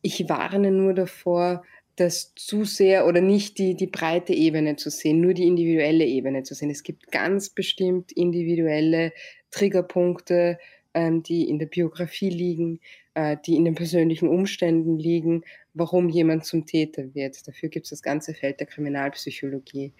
Ich 0.00 0.28
warne 0.28 0.70
nur 0.70 0.94
davor, 0.94 1.62
das 1.96 2.34
zu 2.34 2.64
sehr 2.64 3.06
oder 3.06 3.20
nicht 3.20 3.58
die, 3.58 3.74
die 3.74 3.86
breite 3.86 4.32
Ebene 4.32 4.76
zu 4.76 4.90
sehen, 4.90 5.20
nur 5.20 5.34
die 5.34 5.46
individuelle 5.46 6.06
Ebene 6.06 6.42
zu 6.42 6.54
sehen. 6.54 6.70
Es 6.70 6.82
gibt 6.82 7.12
ganz 7.12 7.50
bestimmt 7.50 8.12
individuelle 8.12 9.12
Triggerpunkte, 9.50 10.58
ähm, 10.94 11.22
die 11.22 11.48
in 11.48 11.58
der 11.58 11.66
Biografie 11.66 12.30
liegen, 12.30 12.80
äh, 13.14 13.36
die 13.46 13.56
in 13.56 13.64
den 13.64 13.74
persönlichen 13.74 14.28
Umständen 14.28 14.98
liegen, 14.98 15.44
warum 15.74 16.08
jemand 16.08 16.44
zum 16.44 16.66
Täter 16.66 17.14
wird. 17.14 17.46
Dafür 17.46 17.68
gibt 17.68 17.86
es 17.86 17.90
das 17.90 18.02
ganze 18.02 18.34
Feld 18.34 18.60
der 18.60 18.66
Kriminalpsychologie. 18.66 19.92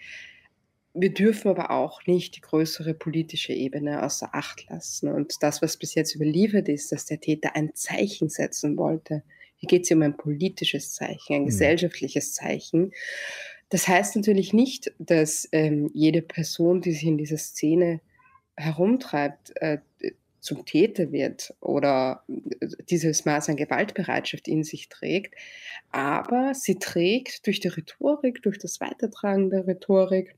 Wir 0.93 1.13
dürfen 1.13 1.49
aber 1.49 1.71
auch 1.71 2.05
nicht 2.05 2.35
die 2.35 2.41
größere 2.41 2.93
politische 2.93 3.53
Ebene 3.53 4.03
außer 4.03 4.29
Acht 4.33 4.69
lassen. 4.69 5.07
Und 5.09 5.41
das, 5.41 5.61
was 5.61 5.77
bis 5.77 5.95
jetzt 5.95 6.13
überliefert 6.13 6.69
ist, 6.69 6.91
dass 6.91 7.05
der 7.05 7.19
Täter 7.19 7.55
ein 7.55 7.73
Zeichen 7.73 8.29
setzen 8.29 8.77
wollte, 8.77 9.23
hier 9.55 9.67
geht 9.67 9.85
es 9.85 9.91
um 9.91 10.01
ein 10.01 10.17
politisches 10.17 10.93
Zeichen, 10.93 11.33
ein 11.33 11.41
mhm. 11.43 11.47
gesellschaftliches 11.47 12.33
Zeichen. 12.33 12.91
Das 13.69 13.87
heißt 13.87 14.15
natürlich 14.17 14.53
nicht, 14.53 14.93
dass 14.99 15.47
ähm, 15.51 15.89
jede 15.93 16.21
Person, 16.21 16.81
die 16.81 16.91
sich 16.91 17.05
in 17.05 17.17
dieser 17.17 17.37
Szene 17.37 18.01
herumtreibt, 18.55 19.53
äh, 19.61 19.79
zum 20.41 20.65
Täter 20.65 21.11
wird 21.11 21.55
oder 21.61 22.23
äh, 22.27 22.67
dieses 22.89 23.23
Maß 23.25 23.49
an 23.49 23.55
Gewaltbereitschaft 23.55 24.47
in 24.47 24.63
sich 24.63 24.89
trägt. 24.89 25.33
Aber 25.91 26.53
sie 26.53 26.77
trägt 26.77 27.47
durch 27.47 27.61
die 27.61 27.69
Rhetorik, 27.69 28.43
durch 28.43 28.59
das 28.59 28.81
Weitertragen 28.81 29.49
der 29.49 29.65
Rhetorik, 29.65 30.35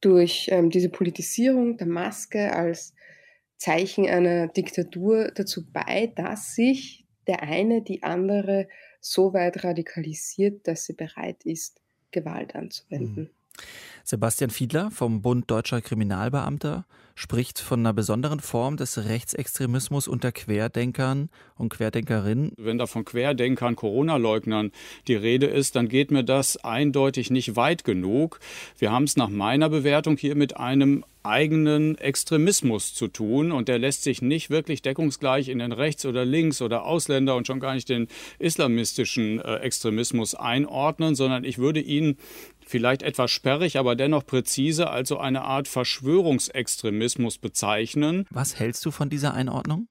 durch 0.00 0.48
ähm, 0.50 0.70
diese 0.70 0.88
Politisierung 0.88 1.76
der 1.76 1.86
Maske 1.86 2.52
als 2.52 2.94
Zeichen 3.56 4.06
einer 4.06 4.48
Diktatur 4.48 5.30
dazu 5.34 5.70
bei, 5.70 6.12
dass 6.14 6.54
sich 6.54 7.06
der 7.26 7.42
eine 7.42 7.82
die 7.82 8.02
andere 8.02 8.68
so 9.00 9.32
weit 9.32 9.64
radikalisiert, 9.64 10.66
dass 10.66 10.84
sie 10.84 10.92
bereit 10.92 11.44
ist, 11.44 11.80
Gewalt 12.10 12.54
anzuwenden. 12.54 13.30
Sebastian 14.04 14.50
Fiedler 14.50 14.90
vom 14.90 15.20
Bund 15.20 15.50
Deutscher 15.50 15.80
Kriminalbeamter 15.80 16.84
spricht 17.16 17.58
von 17.58 17.80
einer 17.80 17.94
besonderen 17.94 18.40
Form 18.40 18.76
des 18.76 18.98
Rechtsextremismus 18.98 20.06
unter 20.06 20.30
Querdenkern 20.30 21.30
und 21.56 21.70
Querdenkerinnen. 21.70 22.52
Wenn 22.58 22.78
da 22.78 22.86
von 22.86 23.06
Querdenkern, 23.06 23.74
Corona-Leugnern 23.74 24.70
die 25.08 25.14
Rede 25.14 25.46
ist, 25.46 25.76
dann 25.76 25.88
geht 25.88 26.10
mir 26.10 26.22
das 26.22 26.58
eindeutig 26.58 27.30
nicht 27.30 27.56
weit 27.56 27.84
genug. 27.84 28.38
Wir 28.78 28.92
haben 28.92 29.04
es 29.04 29.16
nach 29.16 29.30
meiner 29.30 29.70
Bewertung 29.70 30.18
hier 30.18 30.36
mit 30.36 30.58
einem 30.58 31.04
eigenen 31.22 31.98
Extremismus 31.98 32.94
zu 32.94 33.08
tun 33.08 33.50
und 33.50 33.66
der 33.66 33.78
lässt 33.78 34.04
sich 34.04 34.22
nicht 34.22 34.48
wirklich 34.50 34.82
deckungsgleich 34.82 35.48
in 35.48 35.58
den 35.58 35.72
Rechts- 35.72 36.06
oder 36.06 36.24
Links- 36.24 36.62
oder 36.62 36.84
Ausländer 36.84 37.34
und 37.34 37.46
schon 37.46 37.58
gar 37.58 37.74
nicht 37.74 37.88
den 37.88 38.08
islamistischen 38.38 39.40
äh, 39.40 39.56
Extremismus 39.56 40.34
einordnen, 40.34 41.16
sondern 41.16 41.42
ich 41.42 41.58
würde 41.58 41.80
ihn 41.80 42.16
vielleicht 42.66 43.02
etwas 43.02 43.30
sperrig, 43.30 43.78
aber 43.78 43.96
dennoch 43.96 44.26
präzise, 44.26 44.90
also 44.90 45.18
eine 45.18 45.42
Art 45.42 45.68
Verschwörungsextremismus 45.68 47.38
bezeichnen. 47.38 48.26
Was 48.30 48.58
hältst 48.58 48.84
du 48.84 48.90
von 48.90 49.08
dieser 49.08 49.34
Einordnung? 49.34 49.88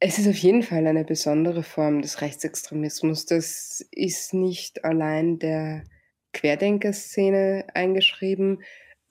Es 0.00 0.18
ist 0.18 0.26
auf 0.26 0.36
jeden 0.36 0.64
Fall 0.64 0.86
eine 0.86 1.04
besondere 1.04 1.62
Form 1.62 2.02
des 2.02 2.20
Rechtsextremismus. 2.20 3.24
Das 3.26 3.86
ist 3.92 4.34
nicht 4.34 4.84
allein 4.84 5.38
der 5.38 5.84
Querdenkerszene 6.32 7.66
eingeschrieben, 7.72 8.62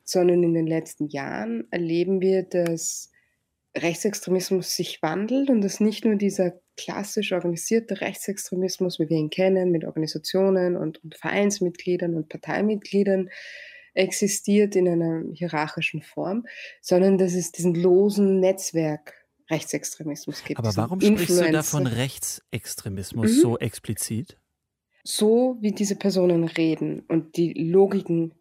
sondern 0.03 0.43
in 0.43 0.53
den 0.53 0.67
letzten 0.67 1.07
Jahren 1.07 1.65
erleben 1.71 2.19
wir, 2.19 2.43
dass 2.43 3.09
Rechtsextremismus 3.77 4.75
sich 4.75 5.01
wandelt 5.01 5.49
und 5.49 5.61
dass 5.61 5.79
nicht 5.79 6.03
nur 6.03 6.15
dieser 6.15 6.59
klassisch 6.81 7.31
organisierte 7.31 8.01
Rechtsextremismus, 8.01 8.99
wie 8.99 9.09
wir 9.09 9.17
ihn 9.17 9.29
kennen, 9.29 9.71
mit 9.71 9.85
Organisationen 9.85 10.75
und, 10.75 11.03
und 11.03 11.15
Vereinsmitgliedern 11.15 12.15
und 12.15 12.29
Parteimitgliedern 12.29 13.29
existiert 13.93 14.75
in 14.75 14.87
einer 14.87 15.23
hierarchischen 15.33 16.01
Form, 16.01 16.45
sondern 16.81 17.17
dass 17.17 17.33
es 17.33 17.51
diesen 17.51 17.75
losen 17.75 18.39
Netzwerk 18.39 19.13
Rechtsextremismus 19.49 20.43
gibt. 20.43 20.59
Aber 20.59 20.75
warum 20.77 21.01
sprichst 21.01 21.41
du 21.41 21.51
da 21.51 21.61
von 21.61 21.85
Rechtsextremismus 21.85 23.31
mhm. 23.31 23.41
so 23.41 23.59
explizit? 23.59 24.37
So 25.03 25.57
wie 25.59 25.71
diese 25.71 25.95
Personen 25.95 26.45
reden 26.45 27.01
und 27.07 27.35
die 27.35 27.53
Logiken 27.53 28.33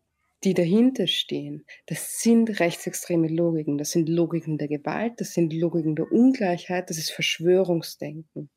die 0.45 0.55
dahinter 0.55 1.07
stehen, 1.07 1.65
das 1.87 2.21
sind 2.21 2.61
rechtsextreme 2.61 3.29
Logiken, 3.29 3.77
das 3.77 3.91
sind 3.91 4.09
Logiken 4.09 4.57
der 4.57 4.69
Gewalt, 4.69 5.21
das 5.21 5.35
sind 5.35 5.53
Logiken 5.53 5.97
der 5.97 6.11
Ungleichheit, 6.11 6.89
das 6.89 6.99
ist 6.99 7.11
Verschwörungsdenken. 7.11 8.51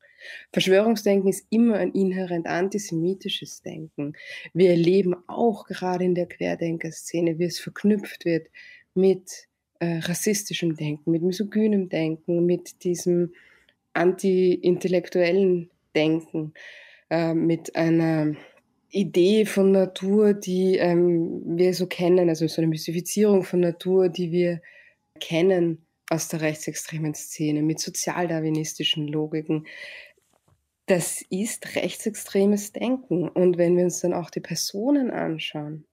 Verschwörungsdenken 0.52 1.28
ist 1.28 1.46
immer 1.50 1.76
ein 1.76 1.92
inhärent 1.92 2.46
antisemitisches 2.46 3.60
Denken. 3.60 4.14
Wir 4.54 4.70
erleben 4.70 5.14
auch 5.26 5.66
gerade 5.66 6.04
in 6.04 6.14
der 6.14 6.26
Querdenkerszene, 6.26 7.38
wie 7.38 7.44
es 7.44 7.60
verknüpft 7.60 8.24
wird 8.24 8.48
mit 8.94 9.48
äh, 9.80 9.98
rassistischem 9.98 10.76
Denken, 10.76 11.10
mit 11.10 11.22
misogynem 11.22 11.90
Denken, 11.90 12.46
mit 12.46 12.84
diesem 12.84 13.34
anti-intellektuellen 13.92 15.70
Denken, 15.94 16.54
äh, 17.10 17.34
mit 17.34 17.76
einer 17.76 18.34
Idee 18.94 19.44
von 19.44 19.72
Natur, 19.72 20.34
die 20.34 20.76
ähm, 20.76 21.42
wir 21.44 21.74
so 21.74 21.86
kennen, 21.86 22.28
also 22.28 22.46
so 22.46 22.60
eine 22.60 22.68
Mystifizierung 22.68 23.42
von 23.42 23.60
Natur, 23.60 24.08
die 24.08 24.30
wir 24.30 24.62
kennen 25.20 25.84
aus 26.10 26.28
der 26.28 26.40
rechtsextremen 26.40 27.14
Szene 27.14 27.62
mit 27.62 27.80
sozialdarwinistischen 27.80 29.08
Logiken. 29.08 29.66
Das 30.86 31.22
ist 31.30 31.74
rechtsextremes 31.74 32.72
Denken. 32.72 33.28
Und 33.28 33.58
wenn 33.58 33.76
wir 33.76 33.84
uns 33.84 34.00
dann 34.00 34.12
auch 34.12 34.30
die 34.30 34.40
Personen 34.40 35.10
anschauen, 35.10 35.86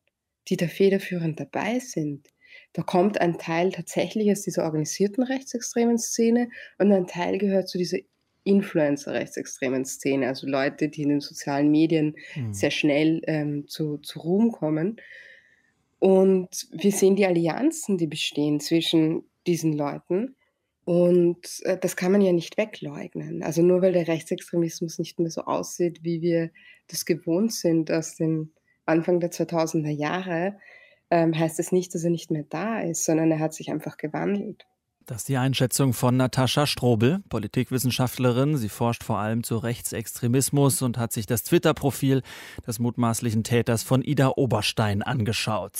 die 0.48 0.58
da 0.58 0.68
federführend 0.68 1.40
dabei 1.40 1.80
sind, 1.80 2.28
da 2.74 2.84
kommt 2.84 3.20
ein 3.20 3.38
Teil 3.38 3.72
tatsächlich 3.72 4.32
aus 4.32 4.42
dieser 4.42 4.64
organisierten 4.64 5.24
rechtsextremen 5.24 5.98
Szene 5.98 6.50
und 6.78 6.92
ein 6.92 7.08
Teil 7.08 7.38
gehört 7.38 7.68
zu 7.68 7.78
dieser 7.78 7.98
Influencer-rechtsextremen 8.44 9.86
Szene, 9.86 10.28
also 10.28 10.48
Leute, 10.48 10.90
die 10.90 11.04
in 11.04 11.10
den 11.10 11.22
sozialen 11.22 11.70
Medien 11.70 12.16
mhm. 12.36 12.54
sehr 12.54 12.72
schnell 12.72 13.22
ähm, 13.26 13.68
zu, 13.68 13.98
zu 13.98 14.20
Ruhm 14.20 14.52
kommen. 14.52 15.00
Und 16.00 16.68
wir 16.72 16.92
sehen 16.92 17.16
die 17.16 17.26
Allianzen, 17.26 17.98
die 17.98 18.08
bestehen 18.08 18.60
zwischen 18.60 19.24
diesen 19.46 19.74
Leuten. 19.74 20.36
Und 20.84 21.62
äh, 21.64 21.78
das 21.78 21.96
kann 21.96 22.12
man 22.12 22.22
ja 22.22 22.34
nicht 22.34 22.58
wegleugnen. 22.58 23.44
Also 23.44 23.62
nur 23.62 23.82
weil 23.82 23.94
der 23.94 24.08
Rechtsextremismus 24.08 24.98
nicht 24.98 25.20
mehr 25.20 25.30
so 25.30 25.42
aussieht, 25.42 26.04
wie 26.04 26.22
wir 26.22 26.50
das 26.88 27.06
gewohnt 27.06 27.54
sind 27.54 27.92
aus 27.92 28.16
dem 28.16 28.52
Anfang 28.86 29.20
der 29.20 29.32
2000er 29.32 29.92
Jahre, 29.92 30.58
ähm, 31.12 31.38
heißt 31.38 31.60
das 31.60 31.72
nicht, 31.72 31.94
dass 31.94 32.04
er 32.04 32.10
nicht 32.10 32.32
mehr 32.32 32.46
da 32.50 32.82
ist, 32.82 33.06
sondern 33.06 33.30
er 33.32 33.40
hat 33.40 33.54
sich 33.54 33.70
einfach 33.72 33.98
gewandelt. 33.98 34.66
Das 35.08 35.22
ist 35.22 35.30
die 35.30 35.38
Einschätzung 35.38 35.94
von 35.94 36.16
Natascha 36.16 36.68
Strobel, 36.68 37.24
Politikwissenschaftlerin. 37.30 38.58
Sie 38.58 38.70
forscht 38.70 39.04
vor 39.04 39.18
allem 39.18 39.44
zu 39.44 39.58
Rechtsextremismus 39.58 40.82
und 40.82 40.98
hat 40.98 41.12
sich 41.12 41.26
das 41.26 41.44
Twitter-Profil 41.44 42.22
des 42.68 42.80
mutmaßlichen 42.80 43.44
Täters 43.44 43.84
von 43.84 44.04
Ida 44.04 44.34
Oberstein 44.36 45.02
angeschaut. 45.02 45.74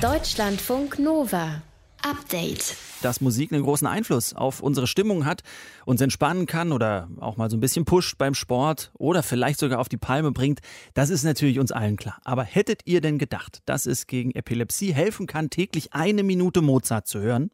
Deutschlandfunk 0.00 0.98
Nova. 0.98 1.62
Update. 2.02 2.76
Dass 3.02 3.20
Musik 3.20 3.52
einen 3.52 3.62
großen 3.62 3.86
Einfluss 3.86 4.32
auf 4.32 4.60
unsere 4.60 4.86
Stimmung 4.86 5.26
hat, 5.26 5.42
uns 5.84 6.00
entspannen 6.00 6.46
kann 6.46 6.72
oder 6.72 7.10
auch 7.20 7.36
mal 7.36 7.50
so 7.50 7.58
ein 7.58 7.60
bisschen 7.60 7.84
pusht 7.84 8.16
beim 8.16 8.34
Sport 8.34 8.90
oder 8.98 9.22
vielleicht 9.22 9.60
sogar 9.60 9.78
auf 9.80 9.90
die 9.90 9.98
Palme 9.98 10.32
bringt, 10.32 10.60
das 10.94 11.10
ist 11.10 11.24
natürlich 11.24 11.58
uns 11.58 11.72
allen 11.72 11.96
klar. 11.96 12.18
Aber 12.24 12.44
hättet 12.44 12.82
ihr 12.86 13.02
denn 13.02 13.18
gedacht, 13.18 13.60
dass 13.66 13.84
es 13.84 14.06
gegen 14.06 14.30
Epilepsie 14.30 14.94
helfen 14.94 15.26
kann, 15.26 15.50
täglich 15.50 15.92
eine 15.92 16.22
Minute 16.22 16.62
Mozart 16.62 17.06
zu 17.06 17.20
hören? 17.20 17.50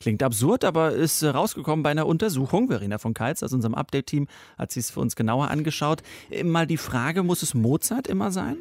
Klingt 0.00 0.22
absurd, 0.22 0.64
aber 0.64 0.92
ist 0.92 1.22
rausgekommen 1.22 1.82
bei 1.82 1.90
einer 1.90 2.06
Untersuchung. 2.06 2.68
Verena 2.68 2.98
von 2.98 3.14
Kaltz 3.14 3.42
aus 3.42 3.52
unserem 3.52 3.74
Update-Team 3.74 4.26
hat 4.58 4.70
sich 4.70 4.84
es 4.84 4.90
für 4.90 5.00
uns 5.00 5.16
genauer 5.16 5.50
angeschaut. 5.50 6.02
Äh, 6.30 6.44
mal 6.44 6.66
die 6.66 6.76
Frage, 6.76 7.22
muss 7.22 7.42
es 7.42 7.54
Mozart 7.54 8.06
immer 8.06 8.30
sein? 8.30 8.58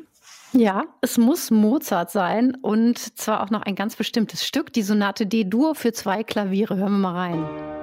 Ja, 0.54 0.84
es 1.02 1.18
muss 1.18 1.50
Mozart 1.50 2.12
sein 2.12 2.56
und 2.62 3.18
zwar 3.18 3.42
auch 3.42 3.50
noch 3.50 3.64
ein 3.64 3.76
ganz 3.76 3.96
bestimmtes 3.96 4.46
Stück, 4.46 4.72
die 4.72 4.84
Sonate 4.84 5.26
D-Dur 5.26 5.74
für 5.74 5.94
zwei 5.94 6.24
Klaviere. 6.24 6.78
Hören 6.78 6.92
wir 6.94 7.00
mal 7.00 7.16
rein. 7.16 7.74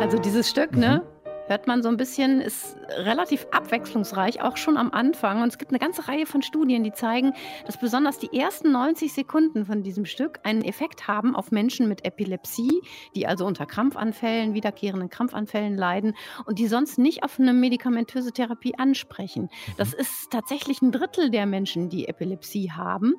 Also 0.00 0.18
dieses 0.18 0.48
Stück, 0.48 0.72
ne? 0.72 0.78
mhm. 0.78 0.80
ne? 0.80 1.17
Hört 1.48 1.66
man 1.66 1.82
so 1.82 1.88
ein 1.88 1.96
bisschen, 1.96 2.40
ist 2.40 2.76
relativ 2.90 3.46
abwechslungsreich, 3.50 4.42
auch 4.42 4.56
schon 4.56 4.76
am 4.76 4.90
Anfang. 4.92 5.42
Und 5.42 5.48
es 5.48 5.58
gibt 5.58 5.72
eine 5.72 5.78
ganze 5.78 6.08
Reihe 6.08 6.26
von 6.26 6.42
Studien, 6.42 6.84
die 6.84 6.92
zeigen, 6.92 7.32
dass 7.66 7.78
besonders 7.78 8.18
die 8.18 8.38
ersten 8.38 8.72
90 8.72 9.12
Sekunden 9.12 9.66
von 9.66 9.82
diesem 9.82 10.04
Stück 10.04 10.40
einen 10.44 10.62
Effekt 10.62 11.08
haben 11.08 11.34
auf 11.34 11.50
Menschen 11.50 11.88
mit 11.88 12.04
Epilepsie, 12.04 12.82
die 13.14 13.26
also 13.26 13.46
unter 13.46 13.66
Krampfanfällen, 13.66 14.54
wiederkehrenden 14.54 15.08
Krampfanfällen 15.08 15.76
leiden 15.76 16.14
und 16.44 16.58
die 16.58 16.68
sonst 16.68 16.98
nicht 16.98 17.22
auf 17.24 17.38
eine 17.40 17.52
medikamentöse 17.52 18.32
Therapie 18.32 18.74
ansprechen. 18.76 19.48
Das 19.76 19.92
mhm. 19.92 20.00
ist 20.00 20.30
tatsächlich 20.30 20.82
ein 20.82 20.92
Drittel 20.92 21.30
der 21.30 21.46
Menschen, 21.46 21.88
die 21.88 22.08
Epilepsie 22.08 22.70
haben. 22.70 23.14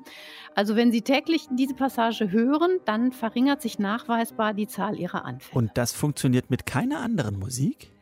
Also 0.54 0.76
wenn 0.76 0.92
Sie 0.92 1.02
täglich 1.02 1.46
diese 1.50 1.74
Passage 1.74 2.30
hören, 2.30 2.78
dann 2.84 3.12
verringert 3.12 3.62
sich 3.62 3.78
nachweisbar 3.78 4.54
die 4.54 4.66
Zahl 4.66 4.98
Ihrer 4.98 5.24
Anfälle. 5.24 5.58
Und 5.58 5.70
das 5.74 5.92
funktioniert 5.92 6.50
mit 6.50 6.66
keiner 6.66 7.00
anderen 7.00 7.38
Musik? 7.38 7.92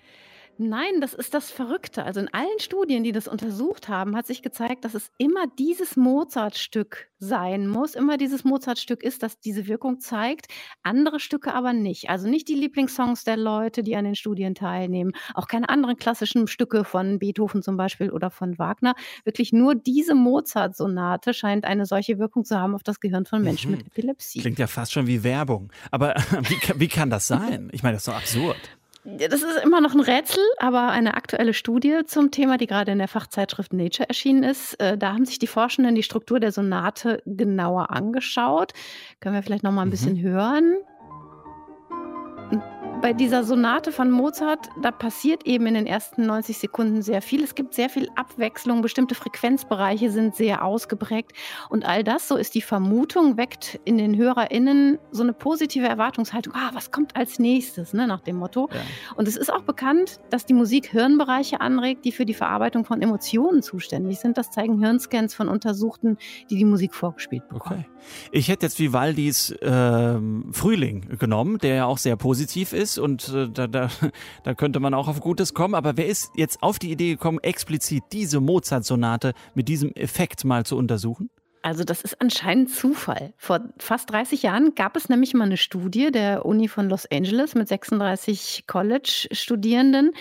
Nein, 0.60 1.00
das 1.00 1.14
ist 1.14 1.34
das 1.34 1.52
Verrückte. 1.52 2.04
Also 2.04 2.18
in 2.18 2.34
allen 2.34 2.58
Studien, 2.58 3.04
die 3.04 3.12
das 3.12 3.28
untersucht 3.28 3.88
haben, 3.88 4.16
hat 4.16 4.26
sich 4.26 4.42
gezeigt, 4.42 4.84
dass 4.84 4.94
es 4.94 5.12
immer 5.16 5.46
dieses 5.56 5.96
Mozart-Stück 5.96 7.08
sein 7.20 7.68
muss, 7.68 7.94
immer 7.94 8.16
dieses 8.16 8.42
Mozart-Stück 8.42 9.04
ist, 9.04 9.22
das 9.22 9.38
diese 9.38 9.68
Wirkung 9.68 10.00
zeigt, 10.00 10.46
andere 10.82 11.20
Stücke 11.20 11.54
aber 11.54 11.72
nicht. 11.72 12.10
Also 12.10 12.28
nicht 12.28 12.48
die 12.48 12.54
Lieblingssongs 12.54 13.22
der 13.22 13.36
Leute, 13.36 13.84
die 13.84 13.94
an 13.94 14.04
den 14.04 14.16
Studien 14.16 14.56
teilnehmen, 14.56 15.12
auch 15.34 15.46
keine 15.46 15.68
anderen 15.68 15.96
klassischen 15.96 16.48
Stücke 16.48 16.84
von 16.84 17.20
Beethoven 17.20 17.62
zum 17.62 17.76
Beispiel 17.76 18.10
oder 18.10 18.30
von 18.30 18.58
Wagner. 18.58 18.94
Wirklich 19.24 19.52
nur 19.52 19.76
diese 19.76 20.16
Mozart-Sonate 20.16 21.34
scheint 21.34 21.66
eine 21.66 21.86
solche 21.86 22.18
Wirkung 22.18 22.44
zu 22.44 22.58
haben 22.58 22.74
auf 22.74 22.82
das 22.82 22.98
Gehirn 22.98 23.26
von 23.26 23.42
Menschen 23.42 23.70
mhm. 23.70 23.78
mit 23.78 23.86
Epilepsie. 23.86 24.40
Klingt 24.40 24.58
ja 24.58 24.66
fast 24.66 24.92
schon 24.92 25.06
wie 25.06 25.22
Werbung. 25.22 25.72
Aber 25.92 26.14
wie, 26.48 26.80
wie 26.80 26.88
kann 26.88 27.10
das 27.10 27.28
sein? 27.28 27.68
Ich 27.72 27.84
meine, 27.84 27.94
das 27.94 28.02
ist 28.02 28.08
doch 28.08 28.16
absurd. 28.16 28.58
Das 29.04 29.42
ist 29.42 29.62
immer 29.62 29.80
noch 29.80 29.94
ein 29.94 30.00
Rätsel, 30.00 30.42
aber 30.58 30.88
eine 30.88 31.14
aktuelle 31.14 31.54
Studie 31.54 32.00
zum 32.04 32.30
Thema, 32.30 32.58
die 32.58 32.66
gerade 32.66 32.92
in 32.92 32.98
der 32.98 33.08
Fachzeitschrift 33.08 33.72
Nature 33.72 34.08
erschienen 34.08 34.42
ist, 34.42 34.74
äh, 34.80 34.98
da 34.98 35.12
haben 35.14 35.24
sich 35.24 35.38
die 35.38 35.46
Forschenden 35.46 35.94
die 35.94 36.02
Struktur 36.02 36.40
der 36.40 36.52
Sonate 36.52 37.22
genauer 37.24 37.90
angeschaut. 37.90 38.72
Können 39.20 39.34
wir 39.34 39.42
vielleicht 39.42 39.64
noch 39.64 39.72
mal 39.72 39.82
ein 39.82 39.88
mhm. 39.88 39.92
bisschen 39.92 40.20
hören? 40.20 40.76
Bei 43.00 43.12
dieser 43.12 43.44
Sonate 43.44 43.92
von 43.92 44.10
Mozart, 44.10 44.68
da 44.82 44.90
passiert 44.90 45.46
eben 45.46 45.66
in 45.66 45.74
den 45.74 45.86
ersten 45.86 46.26
90 46.26 46.58
Sekunden 46.58 47.02
sehr 47.02 47.22
viel. 47.22 47.44
Es 47.44 47.54
gibt 47.54 47.74
sehr 47.74 47.88
viel 47.88 48.08
Abwechslung, 48.16 48.82
bestimmte 48.82 49.14
Frequenzbereiche 49.14 50.10
sind 50.10 50.34
sehr 50.34 50.64
ausgeprägt. 50.64 51.32
Und 51.68 51.84
all 51.84 52.02
das, 52.02 52.26
so 52.26 52.36
ist 52.36 52.54
die 52.54 52.62
Vermutung, 52.62 53.36
weckt 53.36 53.78
in 53.84 53.98
den 53.98 54.16
HörerInnen 54.16 54.98
so 55.12 55.22
eine 55.22 55.32
positive 55.32 55.86
Erwartungshaltung. 55.86 56.54
Ah, 56.56 56.70
was 56.72 56.90
kommt 56.90 57.16
als 57.16 57.38
nächstes, 57.38 57.92
ne, 57.92 58.06
nach 58.06 58.20
dem 58.20 58.36
Motto. 58.36 58.68
Ja. 58.72 58.80
Und 59.16 59.28
es 59.28 59.36
ist 59.36 59.52
auch 59.52 59.62
bekannt, 59.62 60.20
dass 60.30 60.44
die 60.44 60.54
Musik 60.54 60.90
Hirnbereiche 60.90 61.60
anregt, 61.60 62.04
die 62.04 62.12
für 62.12 62.26
die 62.26 62.34
Verarbeitung 62.34 62.84
von 62.84 63.00
Emotionen 63.00 63.62
zuständig 63.62 64.18
sind. 64.18 64.36
Das 64.36 64.50
zeigen 64.50 64.80
Hirnscans 64.80 65.34
von 65.34 65.48
Untersuchten, 65.48 66.18
die 66.50 66.56
die 66.56 66.64
Musik 66.64 66.94
vorgespielt 66.94 67.48
bekommen. 67.48 67.84
Okay. 67.88 67.98
Ich 68.32 68.48
hätte 68.48 68.66
jetzt 68.66 68.78
Vivaldis 68.78 69.50
äh, 69.50 70.18
Frühling 70.52 71.18
genommen, 71.18 71.58
der 71.58 71.74
ja 71.74 71.84
auch 71.86 71.98
sehr 71.98 72.16
positiv 72.16 72.72
ist 72.72 72.87
ist 72.88 72.98
und 72.98 73.28
äh, 73.28 73.48
da, 73.48 73.66
da, 73.66 73.90
da 74.44 74.54
könnte 74.54 74.80
man 74.80 74.94
auch 74.94 75.08
auf 75.08 75.20
Gutes 75.20 75.54
kommen. 75.54 75.74
Aber 75.74 75.96
wer 75.96 76.06
ist 76.06 76.30
jetzt 76.36 76.62
auf 76.62 76.78
die 76.78 76.90
Idee 76.90 77.10
gekommen, 77.10 77.38
explizit 77.42 78.04
diese 78.12 78.40
Mozart-Sonate 78.40 79.34
mit 79.54 79.68
diesem 79.68 79.92
Effekt 79.94 80.44
mal 80.44 80.64
zu 80.64 80.76
untersuchen? 80.76 81.30
Also 81.62 81.84
das 81.84 82.02
ist 82.02 82.20
anscheinend 82.20 82.70
Zufall. 82.70 83.34
Vor 83.36 83.60
fast 83.78 84.10
30 84.10 84.42
Jahren 84.42 84.74
gab 84.74 84.96
es 84.96 85.08
nämlich 85.08 85.34
mal 85.34 85.44
eine 85.44 85.56
Studie 85.56 86.10
der 86.10 86.46
Uni 86.46 86.68
von 86.68 86.88
Los 86.88 87.04
Angeles 87.10 87.54
mit 87.54 87.68
36 87.68 88.64
College-Studierenden, 88.66 90.12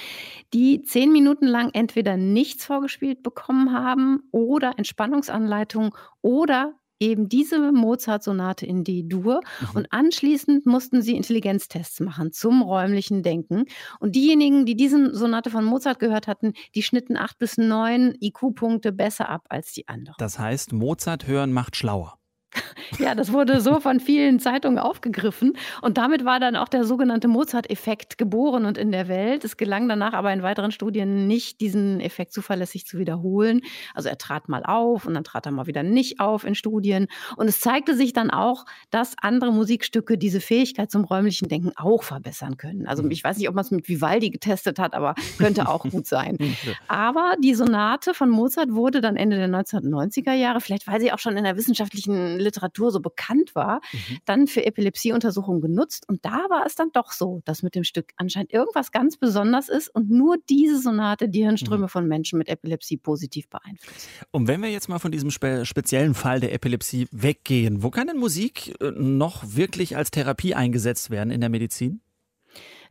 die 0.54 0.82
zehn 0.82 1.12
Minuten 1.12 1.46
lang 1.46 1.70
entweder 1.74 2.18
nichts 2.18 2.66
vorgespielt 2.66 3.22
bekommen 3.22 3.72
haben 3.72 4.24
oder 4.32 4.74
Entspannungsanleitungen 4.78 5.92
oder 6.22 6.74
eben 7.00 7.30
diese 7.30 7.72
Mozart-Sonate 7.72 8.66
in 8.66 8.84
D-Dur 8.84 9.42
mhm. 9.42 9.68
und 9.74 9.88
anschließend 9.92 10.66
mussten 10.66 11.01
sie 11.01 11.16
Intelligenztests 11.16 12.00
machen 12.00 12.32
zum 12.32 12.62
räumlichen 12.62 13.24
Denken. 13.24 13.66
Und 14.00 14.16
diejenigen, 14.16 14.66
die 14.66 14.75
diese 14.75 15.13
Sonate 15.16 15.50
von 15.50 15.63
Mozart 15.63 16.00
gehört 16.00 16.27
hatten, 16.27 16.54
die 16.75 16.84
schnitten 16.84 17.18
acht 17.18 17.38
bis 17.38 17.58
neun 17.58 18.16
IQ-Punkte 18.20 18.92
besser 18.92 19.30
ab 19.30 19.46
als 19.50 19.74
die 19.74 19.88
anderen. 19.88 20.16
Das 20.18 20.39
heißt, 20.39 20.74
Mozart 20.74 21.27
hören 21.27 21.54
macht 21.54 21.75
schlauer. 21.75 22.18
Ja, 23.00 23.16
das 23.16 23.34
wurde 23.34 23.62
so 23.62 23.80
von 23.80 24.00
vielen 24.00 24.40
Zeitungen 24.40 24.80
aufgegriffen. 24.80 25.54
Und 25.82 25.98
damit 25.98 26.26
war 26.26 26.40
dann 26.40 26.56
auch 26.56 26.68
der 26.68 26.84
sogenannte 26.84 27.28
Mozart-Effekt 27.28 28.18
geboren 28.18 28.66
und 28.66 28.78
in 28.78 28.92
der 28.92 29.08
Welt. 29.08 29.44
Es 29.44 29.58
gelang 29.58 29.88
danach 29.90 30.14
aber 30.14 30.31
in 30.34 30.42
weiteren 30.42 30.72
Studien 30.72 31.27
nicht, 31.27 31.62
diesen 31.62 32.00
Effekt 32.00 32.34
zuverlässig 32.34 32.86
zu 32.86 32.98
wiederholen. 32.98 33.62
Also 33.94 34.10
er 34.10 34.18
trat 34.18 34.50
mal 34.50 34.64
auf 34.64 35.05
und 35.05 35.14
dann 35.14 35.24
trat 35.24 35.46
er 35.46 35.51
mal 35.51 35.68
wieder 35.68 35.84
nicht 35.84 36.20
auf 36.20 36.44
in 36.44 36.55
Studien. 36.55 37.08
Und 37.36 37.48
es 37.48 37.60
zeigte 37.60 37.96
sich 37.96 38.14
dann 38.14 38.31
auch, 38.31 38.66
dass 38.90 39.16
andere 39.22 39.51
Musikstücke 39.51 40.18
diese 40.18 40.42
Fähigkeit 40.42 40.90
zum 40.90 41.03
räumlichen 41.03 41.50
Denken 41.50 41.72
auch 41.75 42.03
verbessern 42.03 42.58
können. 42.58 42.88
Also 42.88 43.03
mhm. 43.03 43.12
ich 43.12 43.24
weiß 43.24 43.38
nicht, 43.38 43.50
ob 43.50 43.55
man 43.55 43.66
es 43.66 43.72
mit 43.72 43.88
Vivaldi 43.88 44.29
getestet 44.29 44.79
hat, 44.79 44.94
aber 44.94 45.16
könnte 45.38 45.68
auch 45.68 45.84
gut 45.84 46.08
sein. 46.08 46.38
Aber 46.88 47.34
die 47.44 47.53
Sonate 47.53 48.14
von 48.14 48.29
Mozart 48.29 48.72
wurde 48.72 49.01
dann 49.01 49.16
Ende 49.16 49.38
der 49.38 49.50
1990er 49.50 50.34
Jahre, 50.34 50.62
vielleicht 50.62 50.88
weil 50.88 51.00
sie 51.00 51.12
auch 51.12 51.20
schon 51.20 51.38
in 51.38 51.44
der 51.44 51.58
wissenschaftlichen 51.58 52.40
Literatur 52.48 52.92
so 52.92 53.00
bekannt 53.00 53.55
war, 53.55 53.81
mhm. 53.92 54.18
dann 54.25 54.48
für 54.48 54.66
Epilepsieuntersuchungen 54.66 55.62
genutzt. 55.62 56.05
Und 56.07 56.25
da 56.25 56.46
war 56.50 56.66
es 56.66 56.75
dann 56.75 56.90
doch 56.94 57.12
so, 57.12 57.42
dass 57.46 57.64
mit 57.64 57.75
dem 57.75 57.83
Stück 57.83 58.12
anscheinend 58.18 58.51
irgendwas 58.51 58.92
ganz 58.92 59.18
besonders 59.18 59.70
ist 59.70 59.90
und 59.90 60.10
nur 60.10 60.38
diese 60.50 60.79
Sonate 60.79 61.29
die 61.29 61.44
Hirnströme 61.44 61.83
mhm. 61.83 61.90
von 61.90 62.07
Menschen 62.07 62.38
mit 62.38 62.50
Epilepsie 62.50 62.98
positiv 62.98 63.50
beeinflusst. 63.50 64.07
Und 64.31 64.48
wenn 64.48 64.62
wir 64.62 64.70
jetzt 64.70 64.90
mal 64.90 65.00
von 65.00 65.12
diesem 65.12 65.31
spe 65.31 65.66
speziellen 65.66 66.14
Fall 66.14 66.40
der 66.40 66.53
Epilepsie 66.53 67.07
weggehen, 67.12 67.83
wo 67.83 67.90
kann 67.90 68.07
denn 68.07 68.18
Musik 68.18 68.75
äh, 68.81 68.92
noch 68.92 69.44
wirklich 69.55 69.96
als 69.96 70.12
Therapie 70.12 70.55
eingesetzt 70.55 71.10
werden 71.10 71.31
in 71.31 71.42
der 71.42 71.50
Medizin? 71.50 72.01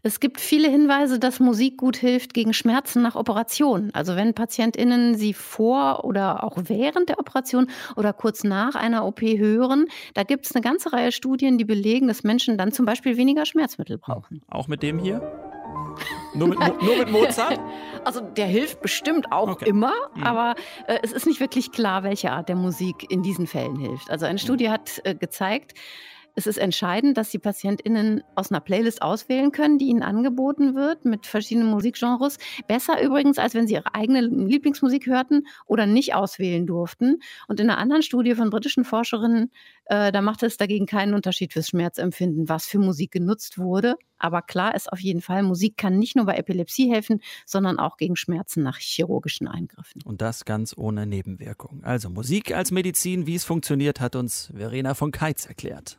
Es 0.06 0.20
gibt 0.20 0.38
viele 0.38 0.68
Hinweise, 0.68 1.18
dass 1.18 1.40
Musik 1.40 1.78
gut 1.78 1.96
hilft 1.96 2.32
gegen 2.32 2.52
Schmerzen 2.52 3.02
nach 3.02 3.16
Operationen. 3.16 3.92
Also 3.92 4.14
wenn 4.14 4.34
PatientInnen 4.34 5.16
sie 5.16 5.34
vor 5.34 6.04
oder 6.04 6.44
auch 6.44 6.56
während 6.56 7.08
der 7.08 7.18
Operation 7.18 7.68
oder 7.96 8.12
kurz 8.12 8.44
nach 8.44 8.76
einer 8.76 9.04
OP 9.04 9.20
hören, 9.22 9.86
da 10.14 10.22
gibt 10.22 10.46
es 10.46 10.54
eine 10.54 10.62
ganze 10.62 10.92
Reihe 10.92 11.10
Studien, 11.10 11.58
die 11.58 11.64
belegen, 11.64 12.06
dass 12.06 12.22
Menschen 12.22 12.56
dann 12.56 12.70
zum 12.70 12.86
Beispiel 12.86 13.16
weniger 13.16 13.46
Schmerzmittel 13.46 13.98
brauchen. 13.98 14.42
Auch 14.48 14.68
mit 14.68 14.84
dem 14.84 15.00
hier? 15.00 15.20
Nur 16.34 16.50
mit, 16.50 16.58
nur 16.82 16.98
mit 16.98 17.10
Mozart? 17.10 17.58
Also 18.04 18.20
der 18.20 18.46
hilft 18.46 18.82
bestimmt 18.82 19.32
auch 19.32 19.48
okay. 19.48 19.68
immer, 19.68 19.92
mhm. 20.14 20.22
aber 20.22 20.54
äh, 20.86 21.00
es 21.02 21.10
ist 21.10 21.26
nicht 21.26 21.40
wirklich 21.40 21.72
klar, 21.72 22.04
welche 22.04 22.30
Art 22.30 22.48
der 22.48 22.54
Musik 22.54 23.10
in 23.10 23.24
diesen 23.24 23.48
Fällen 23.48 23.74
hilft. 23.74 24.08
Also 24.08 24.24
eine 24.26 24.38
Studie 24.38 24.70
hat 24.70 25.00
äh, 25.02 25.16
gezeigt, 25.16 25.74
es 26.36 26.46
ist 26.46 26.58
entscheidend, 26.58 27.16
dass 27.16 27.30
die 27.30 27.38
PatientInnen 27.38 28.22
aus 28.34 28.50
einer 28.52 28.60
Playlist 28.60 29.00
auswählen 29.00 29.52
können, 29.52 29.78
die 29.78 29.86
ihnen 29.86 30.02
angeboten 30.02 30.74
wird 30.74 31.06
mit 31.06 31.26
verschiedenen 31.26 31.70
Musikgenres. 31.70 32.36
Besser 32.68 33.02
übrigens, 33.02 33.38
als 33.38 33.54
wenn 33.54 33.66
sie 33.66 33.74
ihre 33.74 33.94
eigene 33.94 34.20
Lieblingsmusik 34.20 35.06
hörten 35.06 35.46
oder 35.64 35.86
nicht 35.86 36.14
auswählen 36.14 36.66
durften. 36.66 37.20
Und 37.48 37.58
in 37.58 37.70
einer 37.70 37.78
anderen 37.78 38.02
Studie 38.02 38.34
von 38.34 38.50
britischen 38.50 38.84
Forscherinnen, 38.84 39.50
äh, 39.86 40.12
da 40.12 40.20
machte 40.22 40.46
es 40.46 40.56
dagegen 40.56 40.86
keinen 40.86 41.14
Unterschied 41.14 41.52
fürs 41.52 41.68
Schmerzempfinden, 41.68 42.48
was 42.48 42.66
für 42.66 42.78
Musik 42.78 43.12
genutzt 43.12 43.58
wurde. 43.58 43.96
Aber 44.18 44.42
klar 44.42 44.74
ist 44.74 44.92
auf 44.92 44.98
jeden 44.98 45.20
Fall, 45.20 45.42
Musik 45.42 45.76
kann 45.76 45.98
nicht 45.98 46.16
nur 46.16 46.26
bei 46.26 46.36
Epilepsie 46.36 46.90
helfen, 46.90 47.20
sondern 47.44 47.78
auch 47.78 47.96
gegen 47.96 48.16
Schmerzen 48.16 48.62
nach 48.62 48.78
chirurgischen 48.78 49.46
Eingriffen. 49.46 50.02
Und 50.04 50.22
das 50.22 50.44
ganz 50.44 50.74
ohne 50.76 51.06
Nebenwirkung. 51.06 51.84
Also 51.84 52.10
Musik 52.10 52.54
als 52.54 52.70
Medizin, 52.70 53.26
wie 53.26 53.34
es 53.34 53.44
funktioniert, 53.44 54.00
hat 54.00 54.16
uns 54.16 54.50
Verena 54.54 54.94
von 54.94 55.12
Keitz 55.12 55.46
erklärt. 55.46 55.96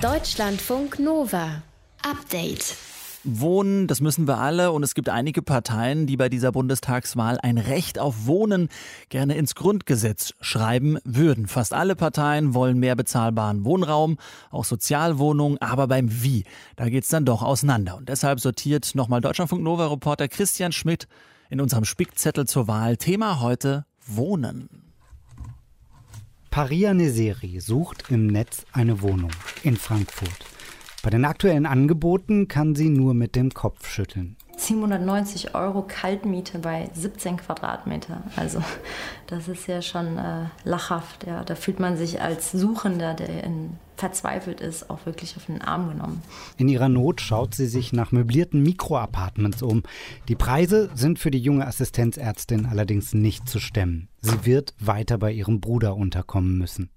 Deutschlandfunk 0.00 0.98
Nova. 0.98 1.62
Update. 2.02 2.76
Wohnen, 3.24 3.86
das 3.86 4.00
müssen 4.00 4.28
wir 4.28 4.38
alle 4.38 4.70
und 4.72 4.82
es 4.82 4.94
gibt 4.94 5.08
einige 5.08 5.42
Parteien, 5.42 6.06
die 6.06 6.16
bei 6.16 6.28
dieser 6.28 6.52
Bundestagswahl 6.52 7.38
ein 7.40 7.58
Recht 7.58 7.98
auf 7.98 8.26
Wohnen 8.26 8.68
gerne 9.08 9.34
ins 9.36 9.54
Grundgesetz 9.54 10.34
schreiben 10.40 10.98
würden. 11.04 11.46
Fast 11.46 11.72
alle 11.72 11.96
Parteien 11.96 12.54
wollen 12.54 12.78
mehr 12.78 12.96
bezahlbaren 12.96 13.64
Wohnraum, 13.64 14.18
auch 14.50 14.64
Sozialwohnungen, 14.64 15.58
aber 15.60 15.88
beim 15.88 16.22
Wie, 16.22 16.44
da 16.76 16.88
geht's 16.88 17.08
dann 17.08 17.24
doch 17.24 17.42
auseinander. 17.42 17.96
Und 17.96 18.08
deshalb 18.08 18.40
sortiert 18.40 18.94
nochmal 18.94 19.20
Deutschlandfunk 19.20 19.62
Nova 19.62 19.86
Reporter 19.86 20.28
Christian 20.28 20.72
Schmidt 20.72 21.08
in 21.48 21.60
unserem 21.60 21.84
Spickzettel 21.84 22.46
zur 22.46 22.68
Wahl 22.68 22.96
Thema 22.96 23.40
heute 23.40 23.86
Wohnen. 24.06 24.68
Paria 26.50 26.94
Neseri 26.94 27.58
sucht 27.58 28.04
im 28.10 28.28
Netz 28.28 28.64
eine 28.72 29.02
Wohnung 29.02 29.32
in 29.62 29.76
Frankfurt. 29.76 30.53
Bei 31.04 31.10
den 31.10 31.26
aktuellen 31.26 31.66
Angeboten 31.66 32.48
kann 32.48 32.74
sie 32.74 32.88
nur 32.88 33.12
mit 33.12 33.36
dem 33.36 33.50
Kopf 33.50 33.90
schütteln. 33.90 34.36
790 34.56 35.54
Euro 35.54 35.82
Kaltmiete 35.82 36.60
bei 36.60 36.88
17 36.94 37.36
Quadratmeter. 37.36 38.22
Also 38.36 38.62
das 39.26 39.46
ist 39.46 39.66
ja 39.66 39.82
schon 39.82 40.16
äh, 40.16 40.46
lachhaft. 40.64 41.26
Ja. 41.26 41.44
Da 41.44 41.56
fühlt 41.56 41.78
man 41.78 41.98
sich 41.98 42.22
als 42.22 42.52
Suchender, 42.52 43.12
der 43.12 43.44
in, 43.44 43.74
verzweifelt 43.98 44.62
ist, 44.62 44.88
auch 44.88 45.04
wirklich 45.04 45.36
auf 45.36 45.44
den 45.44 45.60
Arm 45.60 45.90
genommen. 45.90 46.22
In 46.56 46.68
ihrer 46.68 46.88
Not 46.88 47.20
schaut 47.20 47.54
sie 47.54 47.66
sich 47.66 47.92
nach 47.92 48.10
möblierten 48.10 48.62
Mikroapartments 48.62 49.60
um. 49.60 49.82
Die 50.28 50.36
Preise 50.36 50.88
sind 50.94 51.18
für 51.18 51.30
die 51.30 51.38
junge 51.38 51.66
Assistenzärztin 51.66 52.64
allerdings 52.64 53.12
nicht 53.12 53.46
zu 53.46 53.60
stemmen. 53.60 54.08
Sie 54.22 54.46
wird 54.46 54.72
weiter 54.80 55.18
bei 55.18 55.32
ihrem 55.32 55.60
Bruder 55.60 55.96
unterkommen 55.96 56.56
müssen. 56.56 56.88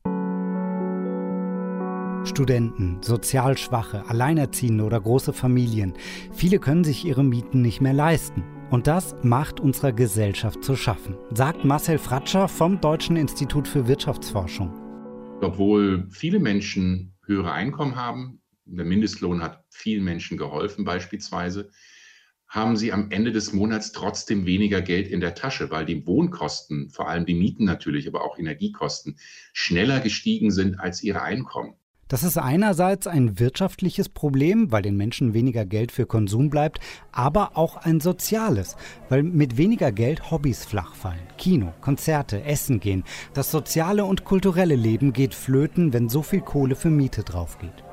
Studenten, 2.24 2.98
sozial 3.02 3.58
Schwache, 3.58 4.04
Alleinerziehende 4.08 4.84
oder 4.84 5.00
große 5.00 5.34
Familien. 5.34 5.94
Viele 6.34 6.60
können 6.60 6.84
sich 6.84 7.06
ihre 7.06 7.24
Mieten 7.24 7.62
nicht 7.62 7.82
mehr 7.82 7.94
leisten. 7.94 8.44
Und 8.70 8.88
das 8.88 9.16
macht 9.24 9.60
unserer 9.60 9.94
Gesellschaft 9.94 10.64
zu 10.64 10.76
schaffen, 10.76 11.16
sagt 11.34 11.64
Marcel 11.64 11.98
Fratscher 11.98 12.48
vom 12.48 12.82
Deutschen 12.82 13.16
Institut 13.16 13.68
für 13.68 13.88
Wirtschaftsforschung. 13.88 14.74
Obwohl 15.42 16.08
viele 16.10 16.40
Menschen 16.40 17.16
höhere 17.26 17.52
Einkommen 17.52 17.96
haben, 17.96 18.42
der 18.66 18.86
Mindestlohn 18.86 19.42
hat 19.42 19.64
vielen 19.70 20.04
Menschen 20.04 20.38
geholfen 20.38 20.84
beispielsweise, 20.84 21.70
haben 22.48 22.78
sie 22.78 22.94
am 22.94 23.12
Ende 23.12 23.32
des 23.32 23.54
Monats 23.54 23.92
trotzdem 23.92 24.46
weniger 24.46 24.82
Geld 24.82 25.08
in 25.08 25.20
der 25.20 25.36
Tasche, 25.36 25.70
weil 25.70 25.86
die 25.86 26.06
Wohnkosten, 26.06 26.90
vor 26.90 27.10
allem 27.10 27.26
die 27.26 27.34
Mieten 27.34 27.66
natürlich, 27.66 28.08
aber 28.08 28.24
auch 28.24 28.38
Energiekosten, 28.38 29.18
schneller 29.54 30.00
gestiegen 30.00 30.52
sind 30.52 30.80
als 30.80 31.04
ihre 31.04 31.22
Einkommen. 31.22 31.76
Das 32.08 32.24
ist 32.24 32.38
einerseits 32.38 33.06
ein 33.06 33.38
wirtschaftliches 33.38 34.08
Problem, 34.08 34.72
weil 34.72 34.82
den 34.82 34.96
Menschen 34.96 35.34
weniger 35.34 35.66
Geld 35.66 35.92
für 35.92 36.06
Konsum 36.06 36.50
bleibt, 36.50 36.80
aber 37.12 37.58
auch 37.58 37.76
ein 37.76 38.00
soziales, 38.00 38.78
weil 39.10 39.24
mit 39.24 39.58
weniger 39.58 39.92
Geld 39.92 40.32
Hobbys 40.32 40.64
flachfallen. 40.64 41.20
Kino, 41.38 41.74
Konzerte, 41.82 42.44
Essen 42.44 42.80
gehen. 42.80 43.04
Das 43.34 43.52
soziale 43.52 44.06
und 44.06 44.24
kulturelle 44.24 44.76
Leben 44.76 45.12
geht 45.12 45.36
flöten, 45.36 45.92
wenn 45.92 46.08
so 46.08 46.22
viel 46.22 46.42
Kohle 46.42 46.76
für 46.76 46.90
Miete 46.90 47.24
draufgeht. 47.24 47.84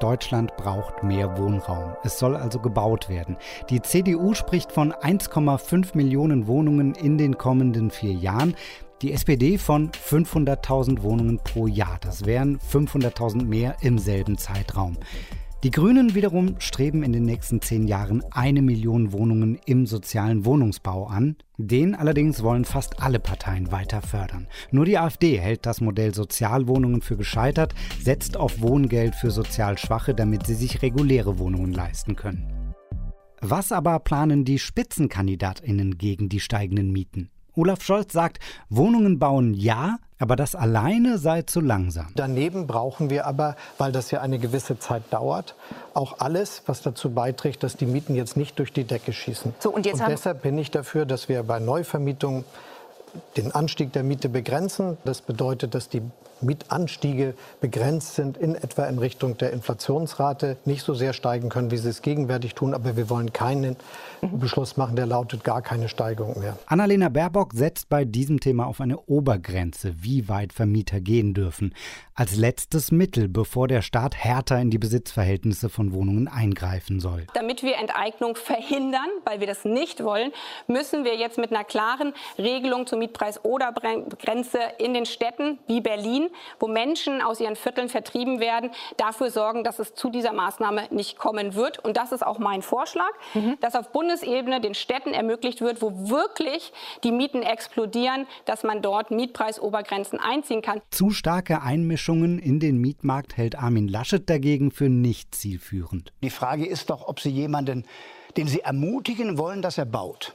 Deutschland 0.00 0.54
braucht 0.58 1.02
mehr 1.02 1.38
Wohnraum. 1.38 1.96
Es 2.04 2.18
soll 2.18 2.36
also 2.36 2.58
gebaut 2.60 3.08
werden. 3.08 3.38
Die 3.70 3.80
CDU 3.80 4.34
spricht 4.34 4.70
von 4.70 4.92
1,5 4.92 5.96
Millionen 5.96 6.46
Wohnungen 6.46 6.94
in 6.94 7.16
den 7.16 7.38
kommenden 7.38 7.90
vier 7.90 8.12
Jahren. 8.12 8.54
Die 9.02 9.12
SPD 9.12 9.58
von 9.58 9.90
500.000 9.90 11.02
Wohnungen 11.02 11.38
pro 11.44 11.66
Jahr. 11.66 11.98
Das 12.00 12.24
wären 12.24 12.58
500.000 12.58 13.44
mehr 13.44 13.76
im 13.82 13.98
selben 13.98 14.38
Zeitraum. 14.38 14.96
Die 15.62 15.70
Grünen 15.70 16.14
wiederum 16.14 16.56
streben 16.60 17.02
in 17.02 17.12
den 17.12 17.24
nächsten 17.24 17.60
zehn 17.60 17.86
Jahren 17.88 18.22
eine 18.30 18.62
Million 18.62 19.12
Wohnungen 19.12 19.58
im 19.66 19.84
sozialen 19.84 20.46
Wohnungsbau 20.46 21.08
an. 21.08 21.36
Den 21.58 21.94
allerdings 21.94 22.42
wollen 22.42 22.64
fast 22.64 23.02
alle 23.02 23.18
Parteien 23.18 23.70
weiter 23.70 24.00
fördern. 24.00 24.48
Nur 24.70 24.86
die 24.86 24.96
AfD 24.96 25.38
hält 25.38 25.66
das 25.66 25.82
Modell 25.82 26.14
Sozialwohnungen 26.14 27.02
für 27.02 27.18
gescheitert, 27.18 27.74
setzt 28.00 28.38
auf 28.38 28.62
Wohngeld 28.62 29.14
für 29.14 29.30
sozial 29.30 29.76
Schwache, 29.76 30.14
damit 30.14 30.46
sie 30.46 30.54
sich 30.54 30.80
reguläre 30.80 31.38
Wohnungen 31.38 31.72
leisten 31.72 32.16
können. 32.16 32.74
Was 33.42 33.72
aber 33.72 33.98
planen 33.98 34.46
die 34.46 34.58
Spitzenkandidatinnen 34.58 35.98
gegen 35.98 36.30
die 36.30 36.40
steigenden 36.40 36.92
Mieten? 36.92 37.30
Olaf 37.56 37.82
Scholz 37.82 38.12
sagt, 38.12 38.38
Wohnungen 38.68 39.18
bauen 39.18 39.54
ja, 39.54 39.96
aber 40.18 40.36
das 40.36 40.54
alleine 40.54 41.18
sei 41.18 41.42
zu 41.42 41.60
langsam. 41.60 42.08
Daneben 42.14 42.66
brauchen 42.66 43.10
wir 43.10 43.26
aber, 43.26 43.56
weil 43.78 43.92
das 43.92 44.10
ja 44.10 44.20
eine 44.20 44.38
gewisse 44.38 44.78
Zeit 44.78 45.02
dauert, 45.10 45.54
auch 45.94 46.20
alles, 46.20 46.62
was 46.66 46.82
dazu 46.82 47.10
beiträgt, 47.10 47.62
dass 47.62 47.76
die 47.76 47.86
Mieten 47.86 48.14
jetzt 48.14 48.36
nicht 48.36 48.58
durch 48.58 48.72
die 48.72 48.84
Decke 48.84 49.12
schießen. 49.12 49.54
So, 49.58 49.70
und, 49.70 49.86
und 49.86 50.02
deshalb 50.08 50.42
bin 50.42 50.58
ich 50.58 50.70
dafür, 50.70 51.06
dass 51.06 51.28
wir 51.28 51.42
bei 51.42 51.58
Neuvermietungen 51.58 52.44
den 53.36 53.52
Anstieg 53.52 53.92
der 53.92 54.02
Miete 54.02 54.28
begrenzen. 54.28 54.98
Das 55.04 55.22
bedeutet, 55.22 55.74
dass 55.74 55.88
die 55.88 56.02
Mietanstiege 56.40 57.34
begrenzt 57.60 58.14
sind, 58.14 58.36
in 58.36 58.54
etwa 58.54 58.86
in 58.86 58.98
Richtung 58.98 59.36
der 59.38 59.52
Inflationsrate, 59.52 60.56
nicht 60.64 60.82
so 60.82 60.94
sehr 60.94 61.12
steigen 61.12 61.48
können, 61.48 61.70
wie 61.70 61.76
sie 61.76 61.88
es 61.88 62.02
gegenwärtig 62.02 62.54
tun. 62.54 62.74
Aber 62.74 62.96
wir 62.96 63.10
wollen 63.10 63.32
keinen 63.32 63.76
Beschluss 64.20 64.76
machen, 64.76 64.96
der 64.96 65.06
lautet 65.06 65.44
gar 65.44 65.62
keine 65.62 65.88
Steigerung 65.88 66.40
mehr. 66.40 66.58
Annalena 66.66 67.08
Baerbock 67.08 67.52
setzt 67.52 67.88
bei 67.88 68.04
diesem 68.04 68.40
Thema 68.40 68.66
auf 68.66 68.80
eine 68.80 68.98
Obergrenze, 69.00 69.94
wie 70.02 70.28
weit 70.28 70.52
Vermieter 70.52 71.00
gehen 71.00 71.34
dürfen. 71.34 71.74
Als 72.14 72.36
letztes 72.36 72.92
Mittel, 72.92 73.28
bevor 73.28 73.68
der 73.68 73.82
Staat 73.82 74.14
härter 74.14 74.58
in 74.58 74.70
die 74.70 74.78
Besitzverhältnisse 74.78 75.68
von 75.68 75.92
Wohnungen 75.92 76.28
eingreifen 76.28 76.98
soll. 76.98 77.26
Damit 77.34 77.62
wir 77.62 77.76
Enteignung 77.76 78.36
verhindern, 78.36 79.08
weil 79.24 79.40
wir 79.40 79.46
das 79.46 79.64
nicht 79.64 80.02
wollen, 80.02 80.32
müssen 80.66 81.04
wir 81.04 81.16
jetzt 81.16 81.36
mit 81.36 81.50
einer 81.52 81.64
klaren 81.64 82.14
Regelung 82.38 82.86
zur 82.86 82.98
Mietpreis-Oder-Grenze 82.98 84.58
in 84.78 84.94
den 84.94 85.04
Städten 85.04 85.58
wie 85.66 85.80
Berlin, 85.80 86.25
wo 86.58 86.68
Menschen 86.68 87.22
aus 87.22 87.40
ihren 87.40 87.56
Vierteln 87.56 87.88
vertrieben 87.88 88.40
werden, 88.40 88.70
dafür 88.96 89.30
sorgen, 89.30 89.64
dass 89.64 89.78
es 89.78 89.94
zu 89.94 90.10
dieser 90.10 90.32
Maßnahme 90.32 90.88
nicht 90.90 91.18
kommen 91.18 91.54
wird. 91.54 91.78
Und 91.78 91.96
das 91.96 92.12
ist 92.12 92.24
auch 92.24 92.38
mein 92.38 92.62
Vorschlag, 92.62 93.10
mhm. 93.34 93.56
dass 93.60 93.74
auf 93.74 93.92
Bundesebene 93.92 94.60
den 94.60 94.74
Städten 94.74 95.12
ermöglicht 95.12 95.60
wird, 95.60 95.82
wo 95.82 96.10
wirklich 96.10 96.72
die 97.04 97.12
Mieten 97.12 97.42
explodieren, 97.42 98.26
dass 98.44 98.62
man 98.62 98.82
dort 98.82 99.10
Mietpreisobergrenzen 99.10 100.18
einziehen 100.18 100.62
kann. 100.62 100.80
Zu 100.90 101.10
starke 101.10 101.62
Einmischungen 101.62 102.38
in 102.38 102.60
den 102.60 102.78
Mietmarkt 102.78 103.36
hält 103.36 103.56
Armin 103.56 103.88
Laschet 103.88 104.28
dagegen 104.28 104.70
für 104.70 104.88
nicht 104.88 105.34
zielführend. 105.34 106.12
Die 106.22 106.30
Frage 106.30 106.66
ist 106.66 106.90
doch, 106.90 107.06
ob 107.06 107.20
Sie 107.20 107.30
jemanden, 107.30 107.84
den 108.36 108.46
Sie 108.46 108.60
ermutigen 108.60 109.38
wollen, 109.38 109.62
dass 109.62 109.78
er 109.78 109.86
baut, 109.86 110.34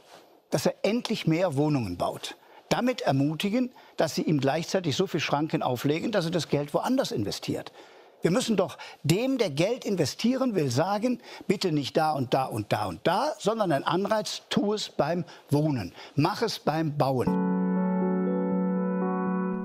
dass 0.50 0.66
er 0.66 0.74
endlich 0.82 1.26
mehr 1.26 1.56
Wohnungen 1.56 1.96
baut 1.96 2.36
damit 2.72 3.02
ermutigen, 3.02 3.70
dass 4.02 4.16
sie 4.16 4.22
ihm 4.22 4.40
gleichzeitig 4.40 4.96
so 4.96 5.06
viel 5.06 5.20
Schranken 5.20 5.62
auflegen, 5.62 6.10
dass 6.10 6.24
er 6.24 6.32
das 6.32 6.48
Geld 6.48 6.74
woanders 6.74 7.12
investiert. 7.12 7.70
Wir 8.20 8.32
müssen 8.32 8.56
doch 8.56 8.76
dem, 9.04 9.38
der 9.38 9.48
Geld 9.48 9.84
investieren 9.84 10.56
will, 10.56 10.72
sagen, 10.72 11.20
bitte 11.46 11.70
nicht 11.70 11.96
da 11.96 12.10
und 12.10 12.34
da 12.34 12.46
und 12.46 12.72
da 12.72 12.86
und 12.86 12.98
da, 13.04 13.32
sondern 13.38 13.70
ein 13.70 13.84
Anreiz, 13.84 14.42
tu 14.50 14.74
es 14.74 14.88
beim 14.88 15.24
Wohnen, 15.50 15.94
mach 16.16 16.42
es 16.42 16.58
beim 16.58 16.98
Bauen. 16.98 17.28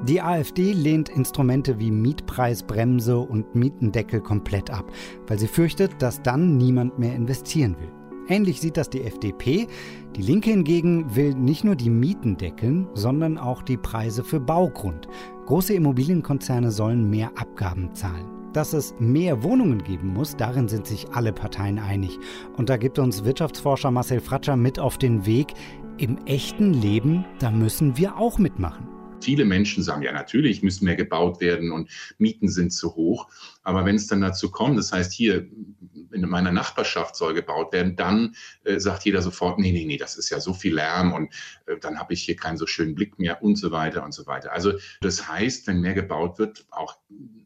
Die 0.06 0.22
AfD 0.22 0.72
lehnt 0.72 1.10
Instrumente 1.10 1.80
wie 1.80 1.90
Mietpreisbremse 1.90 3.18
und 3.18 3.56
Mietendeckel 3.56 4.22
komplett 4.22 4.70
ab, 4.70 4.86
weil 5.26 5.40
sie 5.40 5.48
fürchtet, 5.48 6.00
dass 6.00 6.22
dann 6.22 6.58
niemand 6.58 7.00
mehr 7.00 7.16
investieren 7.16 7.76
will. 7.80 7.97
Ähnlich 8.30 8.60
sieht 8.60 8.76
das 8.76 8.90
die 8.90 9.04
FDP. 9.04 9.68
Die 10.16 10.22
Linke 10.22 10.50
hingegen 10.50 11.16
will 11.16 11.34
nicht 11.34 11.64
nur 11.64 11.76
die 11.76 11.90
Mieten 11.90 12.36
deckeln, 12.36 12.88
sondern 12.94 13.38
auch 13.38 13.62
die 13.62 13.78
Preise 13.78 14.24
für 14.24 14.40
Baugrund. 14.40 15.08
Große 15.46 15.74
Immobilienkonzerne 15.74 16.72
sollen 16.72 17.10
mehr 17.10 17.32
Abgaben 17.36 17.94
zahlen. 17.96 18.28
Dass 18.52 18.74
es 18.74 18.96
mehr 19.00 19.44
Wohnungen 19.44 19.84
geben 19.84 20.08
muss, 20.08 20.36
darin 20.36 20.68
sind 20.68 20.88
sich 20.88 21.08
alle 21.12 21.32
Parteien 21.32 21.80
einig. 21.80 22.18
Und 22.58 22.70
da 22.70 22.78
gibt 22.78 23.00
uns 23.00 23.24
Wirtschaftsforscher 23.24 23.92
Marcel 23.92 24.20
Fratscher 24.20 24.58
mit 24.58 24.80
auf 24.80 24.98
den 24.98 25.26
Weg. 25.26 25.54
Im 25.98 26.18
echten 26.26 26.74
Leben, 26.74 27.24
da 27.40 27.50
müssen 27.50 27.98
wir 27.98 28.18
auch 28.18 28.40
mitmachen. 28.40 28.88
Viele 29.22 29.46
Menschen 29.46 29.84
sagen, 29.84 30.04
ja, 30.04 30.12
natürlich 30.12 30.64
müssen 30.64 30.86
mehr 30.86 30.96
gebaut 30.96 31.40
werden 31.40 31.72
und 31.72 31.90
Mieten 32.18 32.50
sind 32.50 32.72
zu 32.72 32.96
hoch. 32.96 33.28
Aber 33.64 33.86
wenn 33.86 33.96
es 33.96 34.08
dann 34.08 34.22
dazu 34.22 34.52
kommt, 34.52 34.78
das 34.78 34.92
heißt, 34.92 35.14
hier 35.14 35.48
in 36.12 36.28
meiner 36.28 36.52
Nachbarschaft 36.52 37.16
soll 37.16 37.34
gebaut 37.34 37.74
werden, 37.74 37.96
dann 37.96 38.36
äh, 38.64 38.80
sagt 38.80 39.06
jeder 39.06 39.22
sofort, 39.22 39.60
nee, 39.60 39.72
nee, 39.72 39.86
nee, 39.86 39.98
das 39.98 40.18
ist 40.18 40.30
ja 40.30 40.40
so 40.40 40.54
viel 40.54 40.76
Lärm 40.76 41.14
und 41.14 41.34
äh, 41.66 41.78
dann 41.80 42.00
habe 42.00 42.14
ich 42.14 42.24
hier 42.24 42.36
keinen 42.36 42.58
so 42.58 42.68
schönen 42.68 42.96
Blick 42.96 43.20
mehr 43.20 43.42
und 43.44 43.58
so 43.58 43.72
weiter 43.72 44.04
und 44.04 44.14
so 44.14 44.26
weiter. 44.26 44.52
Also 44.54 44.74
das 45.02 45.28
heißt, 45.28 45.68
wenn 45.68 45.82
mehr 45.82 45.94
gebaut 45.94 46.40
wird, 46.40 46.66
auch 46.72 46.98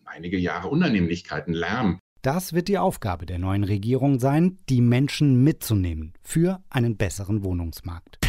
einige 0.05 0.37
Jahre 0.37 0.67
Unannehmlichkeiten, 0.67 1.53
Lärm. 1.53 1.99
Das 2.21 2.53
wird 2.53 2.67
die 2.67 2.77
Aufgabe 2.77 3.25
der 3.25 3.39
neuen 3.39 3.63
Regierung 3.63 4.19
sein, 4.19 4.59
die 4.69 4.81
Menschen 4.81 5.43
mitzunehmen 5.43 6.13
für 6.21 6.61
einen 6.69 6.95
besseren 6.95 7.43
Wohnungsmarkt. 7.43 8.19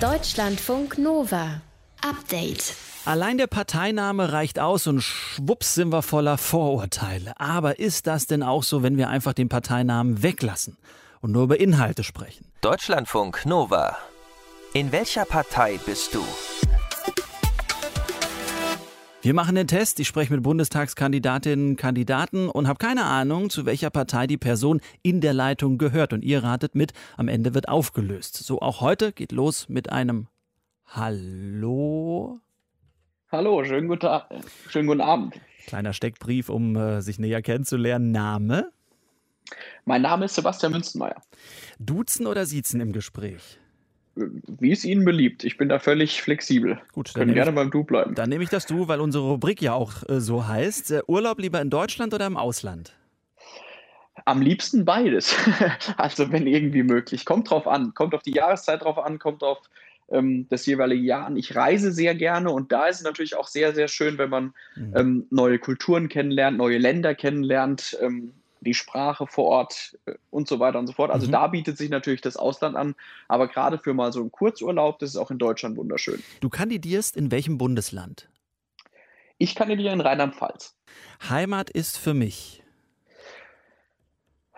Deutschlandfunk 0.00 0.98
Nova 0.98 1.62
Update. 2.02 2.74
Allein 3.04 3.38
der 3.38 3.46
Parteiname 3.46 4.32
reicht 4.32 4.58
aus 4.58 4.86
und 4.86 5.00
schwupps 5.00 5.74
sind 5.74 5.92
wir 5.92 6.02
voller 6.02 6.38
Vorurteile. 6.38 7.38
Aber 7.38 7.78
ist 7.78 8.06
das 8.06 8.26
denn 8.26 8.42
auch 8.42 8.62
so, 8.62 8.82
wenn 8.82 8.96
wir 8.96 9.08
einfach 9.08 9.32
den 9.32 9.48
Parteinamen 9.48 10.22
weglassen 10.22 10.76
und 11.20 11.32
nur 11.32 11.44
über 11.44 11.60
Inhalte 11.60 12.02
sprechen? 12.02 12.46
Deutschlandfunk 12.62 13.46
Nova. 13.46 13.96
In 14.72 14.90
welcher 14.92 15.24
Partei 15.24 15.78
bist 15.86 16.14
du? 16.14 16.24
Wir 19.22 19.34
machen 19.34 19.56
den 19.56 19.66
Test. 19.66 19.98
Ich 19.98 20.06
spreche 20.06 20.32
mit 20.32 20.42
Bundestagskandidatinnen 20.44 21.70
und 21.70 21.76
Kandidaten 21.76 22.48
und 22.48 22.68
habe 22.68 22.78
keine 22.78 23.04
Ahnung, 23.04 23.50
zu 23.50 23.66
welcher 23.66 23.90
Partei 23.90 24.28
die 24.28 24.36
Person 24.36 24.80
in 25.02 25.20
der 25.20 25.32
Leitung 25.32 25.78
gehört. 25.78 26.12
Und 26.12 26.24
ihr 26.24 26.44
ratet 26.44 26.74
mit, 26.74 26.92
am 27.16 27.26
Ende 27.26 27.52
wird 27.52 27.68
aufgelöst. 27.68 28.36
So 28.36 28.60
auch 28.60 28.80
heute 28.80 29.12
geht 29.12 29.32
los 29.32 29.68
mit 29.68 29.90
einem 29.90 30.28
Hallo. 30.88 32.40
Hallo, 33.30 33.64
schönen 33.64 33.88
guten, 33.88 34.08
schönen 34.68 34.86
guten 34.86 35.00
Abend. 35.00 35.34
Kleiner 35.66 35.92
Steckbrief, 35.92 36.48
um 36.48 36.76
äh, 36.76 37.02
sich 37.02 37.18
näher 37.18 37.42
kennenzulernen. 37.42 38.12
Name? 38.12 38.70
Mein 39.84 40.02
Name 40.02 40.26
ist 40.26 40.36
Sebastian 40.36 40.72
Münzenmeier. 40.72 41.20
Duzen 41.78 42.26
oder 42.26 42.46
Siezen 42.46 42.80
im 42.80 42.92
Gespräch? 42.92 43.58
Wie 44.14 44.72
es 44.72 44.84
Ihnen 44.84 45.04
beliebt. 45.04 45.44
Ich 45.44 45.58
bin 45.58 45.68
da 45.68 45.78
völlig 45.78 46.22
flexibel. 46.22 46.80
Gut, 46.92 47.12
können 47.12 47.34
gerne 47.34 47.52
beim 47.52 47.70
Du 47.70 47.84
bleiben. 47.84 48.14
Dann 48.14 48.30
nehme 48.30 48.44
ich 48.44 48.50
das 48.50 48.64
Du, 48.64 48.88
weil 48.88 49.00
unsere 49.00 49.24
Rubrik 49.24 49.60
ja 49.60 49.74
auch 49.74 50.08
äh, 50.08 50.20
so 50.20 50.46
heißt. 50.46 50.92
Äh, 50.92 51.02
Urlaub 51.06 51.38
lieber 51.38 51.60
in 51.60 51.68
Deutschland 51.68 52.14
oder 52.14 52.26
im 52.26 52.36
Ausland? 52.36 52.96
Am 54.24 54.40
liebsten 54.40 54.86
beides. 54.86 55.36
also 55.98 56.32
wenn 56.32 56.46
irgendwie 56.46 56.82
möglich. 56.82 57.26
Kommt 57.26 57.50
drauf 57.50 57.66
an. 57.66 57.92
Kommt 57.92 58.14
auf 58.14 58.22
die 58.22 58.32
Jahreszeit 58.32 58.82
drauf 58.82 58.98
an, 58.98 59.18
kommt 59.18 59.42
auf 59.42 59.58
ähm, 60.08 60.46
das 60.48 60.66
jeweilige 60.66 61.02
Jahr 61.02 61.26
an. 61.26 61.36
Ich 61.36 61.54
reise 61.54 61.92
sehr 61.92 62.14
gerne 62.14 62.50
und 62.50 62.72
da 62.72 62.86
ist 62.86 62.96
es 62.96 63.02
natürlich 63.02 63.36
auch 63.36 63.48
sehr, 63.48 63.74
sehr 63.74 63.88
schön, 63.88 64.18
wenn 64.18 64.30
man 64.30 64.54
mhm. 64.74 64.92
ähm, 64.96 65.26
neue 65.30 65.58
Kulturen 65.58 66.08
kennenlernt, 66.08 66.56
neue 66.56 66.78
Länder 66.78 67.14
kennenlernt, 67.14 67.96
ähm, 68.00 68.32
die 68.60 68.74
Sprache 68.74 69.26
vor 69.26 69.44
Ort 69.46 69.98
äh, 70.06 70.14
und 70.30 70.48
so 70.48 70.58
weiter 70.60 70.78
und 70.78 70.86
so 70.86 70.92
fort. 70.92 71.10
Also 71.10 71.26
mhm. 71.26 71.32
da 71.32 71.46
bietet 71.48 71.78
sich 71.78 71.90
natürlich 71.90 72.20
das 72.20 72.36
Ausland 72.36 72.76
an, 72.76 72.94
aber 73.28 73.48
gerade 73.48 73.78
für 73.78 73.94
mal 73.94 74.12
so 74.12 74.20
einen 74.20 74.32
Kurzurlaub, 74.32 74.98
das 74.98 75.10
ist 75.10 75.16
auch 75.16 75.30
in 75.30 75.38
Deutschland 75.38 75.76
wunderschön. 75.76 76.22
Du 76.40 76.48
kandidierst 76.48 77.16
in 77.16 77.30
welchem 77.30 77.58
Bundesland? 77.58 78.28
Ich 79.38 79.54
kandidiere 79.54 79.92
in 79.92 80.00
Rheinland-Pfalz. 80.00 80.74
Heimat 81.28 81.70
ist 81.70 81.98
für 81.98 82.14
mich. 82.14 82.62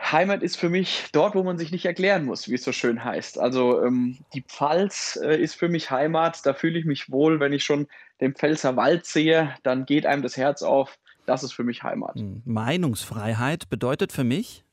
Heimat 0.00 0.42
ist 0.42 0.56
für 0.56 0.68
mich 0.68 1.06
dort, 1.12 1.34
wo 1.34 1.42
man 1.42 1.58
sich 1.58 1.72
nicht 1.72 1.84
erklären 1.84 2.24
muss, 2.24 2.48
wie 2.48 2.54
es 2.54 2.64
so 2.64 2.72
schön 2.72 3.04
heißt. 3.04 3.38
Also 3.38 3.82
ähm, 3.82 4.18
die 4.32 4.42
Pfalz 4.42 5.18
äh, 5.22 5.36
ist 5.36 5.54
für 5.54 5.68
mich 5.68 5.90
Heimat, 5.90 6.46
da 6.46 6.54
fühle 6.54 6.78
ich 6.78 6.84
mich 6.84 7.10
wohl, 7.10 7.40
wenn 7.40 7.52
ich 7.52 7.64
schon 7.64 7.88
den 8.20 8.34
Pfälzer 8.34 8.76
Wald 8.76 9.06
sehe, 9.06 9.54
dann 9.62 9.86
geht 9.86 10.06
einem 10.06 10.22
das 10.22 10.36
Herz 10.36 10.62
auf, 10.62 10.98
das 11.26 11.42
ist 11.42 11.52
für 11.52 11.64
mich 11.64 11.82
Heimat. 11.82 12.16
Hm. 12.16 12.42
Meinungsfreiheit 12.44 13.68
bedeutet 13.68 14.12
für 14.12 14.24
mich? 14.24 14.64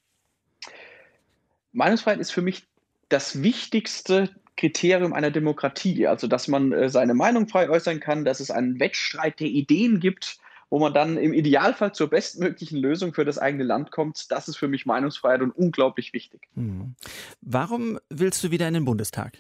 Meinungsfreiheit 1.74 2.20
ist 2.20 2.32
für 2.32 2.42
mich 2.42 2.68
das 3.10 3.44
wichtigste 3.44 4.30
Kriterium 4.58 5.14
einer 5.14 5.32
Demokratie. 5.32 6.08
Also, 6.08 6.28
dass 6.28 6.48
man 6.48 6.72
äh, 6.72 6.90
seine 6.90 7.14
Meinung 7.14 7.48
frei 7.48 7.70
äußern 7.70 8.00
kann, 8.00 8.26
dass 8.26 8.40
es 8.40 8.52
einen 8.52 8.80
Wettstreit 8.80 9.40
der 9.40 9.48
Ideen 9.48 10.00
gibt, 10.00 10.38
wo 10.70 10.80
man 10.80 10.94
dann 10.94 11.18
im 11.18 11.34
Idealfall 11.34 11.94
zur 11.94 12.10
bestmöglichen 12.10 12.80
Lösung 12.80 13.14
für 13.14 13.26
das 13.26 13.38
eigene 13.38 13.64
Land 13.64 13.92
kommt. 13.92 14.32
Das 14.32 14.48
ist 14.48 14.58
für 14.58 14.68
mich 14.68 14.86
Meinungsfreiheit 14.86 15.42
und 15.42 15.52
unglaublich 15.52 16.14
wichtig. 16.14 16.42
Hm. 16.56 16.96
Warum 17.42 18.00
willst 18.10 18.44
du 18.44 18.52
wieder 18.52 18.68
in 18.68 18.74
den 18.74 18.86
Bundestag? 18.86 19.38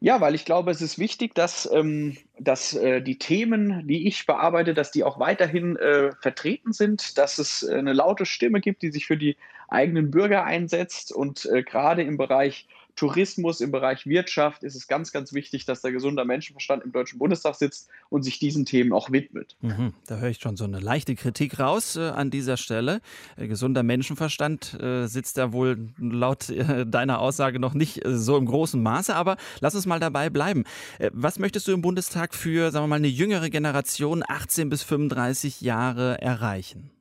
Ja, 0.00 0.20
weil 0.20 0.34
ich 0.34 0.44
glaube, 0.44 0.70
es 0.70 0.82
ist 0.82 0.98
wichtig, 0.98 1.34
dass, 1.34 1.66
ähm, 1.72 2.18
dass 2.38 2.74
äh, 2.74 3.00
die 3.00 3.18
Themen, 3.18 3.88
die 3.88 4.06
ich 4.06 4.26
bearbeite, 4.26 4.74
dass 4.74 4.90
die 4.90 5.02
auch 5.02 5.18
weiterhin 5.18 5.76
äh, 5.76 6.12
vertreten 6.20 6.74
sind, 6.74 7.16
dass 7.16 7.38
es 7.38 7.66
eine 7.66 7.94
laute 7.94 8.26
Stimme 8.26 8.60
gibt, 8.60 8.82
die 8.82 8.90
sich 8.90 9.06
für 9.06 9.16
die 9.16 9.36
eigenen 9.68 10.10
Bürger 10.10 10.44
einsetzt 10.44 11.10
und 11.10 11.46
äh, 11.46 11.62
gerade 11.62 12.02
im 12.02 12.18
Bereich 12.18 12.68
Tourismus, 12.96 13.60
im 13.60 13.72
Bereich 13.72 14.06
Wirtschaft 14.06 14.62
ist 14.62 14.76
es 14.76 14.86
ganz, 14.86 15.12
ganz 15.12 15.32
wichtig, 15.32 15.64
dass 15.64 15.82
der 15.82 15.92
gesunde 15.92 16.24
Menschenverstand 16.24 16.84
im 16.84 16.92
Deutschen 16.92 17.18
Bundestag 17.18 17.56
sitzt 17.56 17.88
und 18.08 18.22
sich 18.22 18.38
diesen 18.38 18.66
Themen 18.66 18.92
auch 18.92 19.10
widmet. 19.10 19.56
Mhm, 19.60 19.94
da 20.06 20.18
höre 20.18 20.30
ich 20.30 20.38
schon 20.38 20.56
so 20.56 20.64
eine 20.64 20.78
leichte 20.78 21.14
Kritik 21.14 21.58
raus 21.58 21.96
äh, 21.96 22.08
an 22.08 22.30
dieser 22.30 22.56
Stelle. 22.56 23.00
Äh, 23.36 23.48
gesunder 23.48 23.82
Menschenverstand 23.82 24.74
äh, 24.80 25.06
sitzt 25.06 25.38
da 25.38 25.52
wohl 25.52 25.88
laut 25.98 26.48
äh, 26.50 26.86
deiner 26.86 27.18
Aussage 27.18 27.58
noch 27.58 27.74
nicht 27.74 28.04
äh, 28.04 28.16
so 28.16 28.36
im 28.36 28.46
großen 28.46 28.82
Maße, 28.82 29.14
aber 29.14 29.36
lass 29.60 29.74
uns 29.74 29.86
mal 29.86 30.00
dabei 30.00 30.30
bleiben. 30.30 30.64
Äh, 30.98 31.10
was 31.12 31.38
möchtest 31.38 31.66
du 31.66 31.72
im 31.72 31.82
Bundestag 31.82 32.34
für, 32.34 32.70
sagen 32.70 32.84
wir 32.84 32.88
mal, 32.88 32.96
eine 32.96 33.08
jüngere 33.08 33.50
Generation, 33.50 34.22
18 34.26 34.68
bis 34.68 34.82
35 34.82 35.60
Jahre, 35.60 36.20
erreichen? 36.22 36.93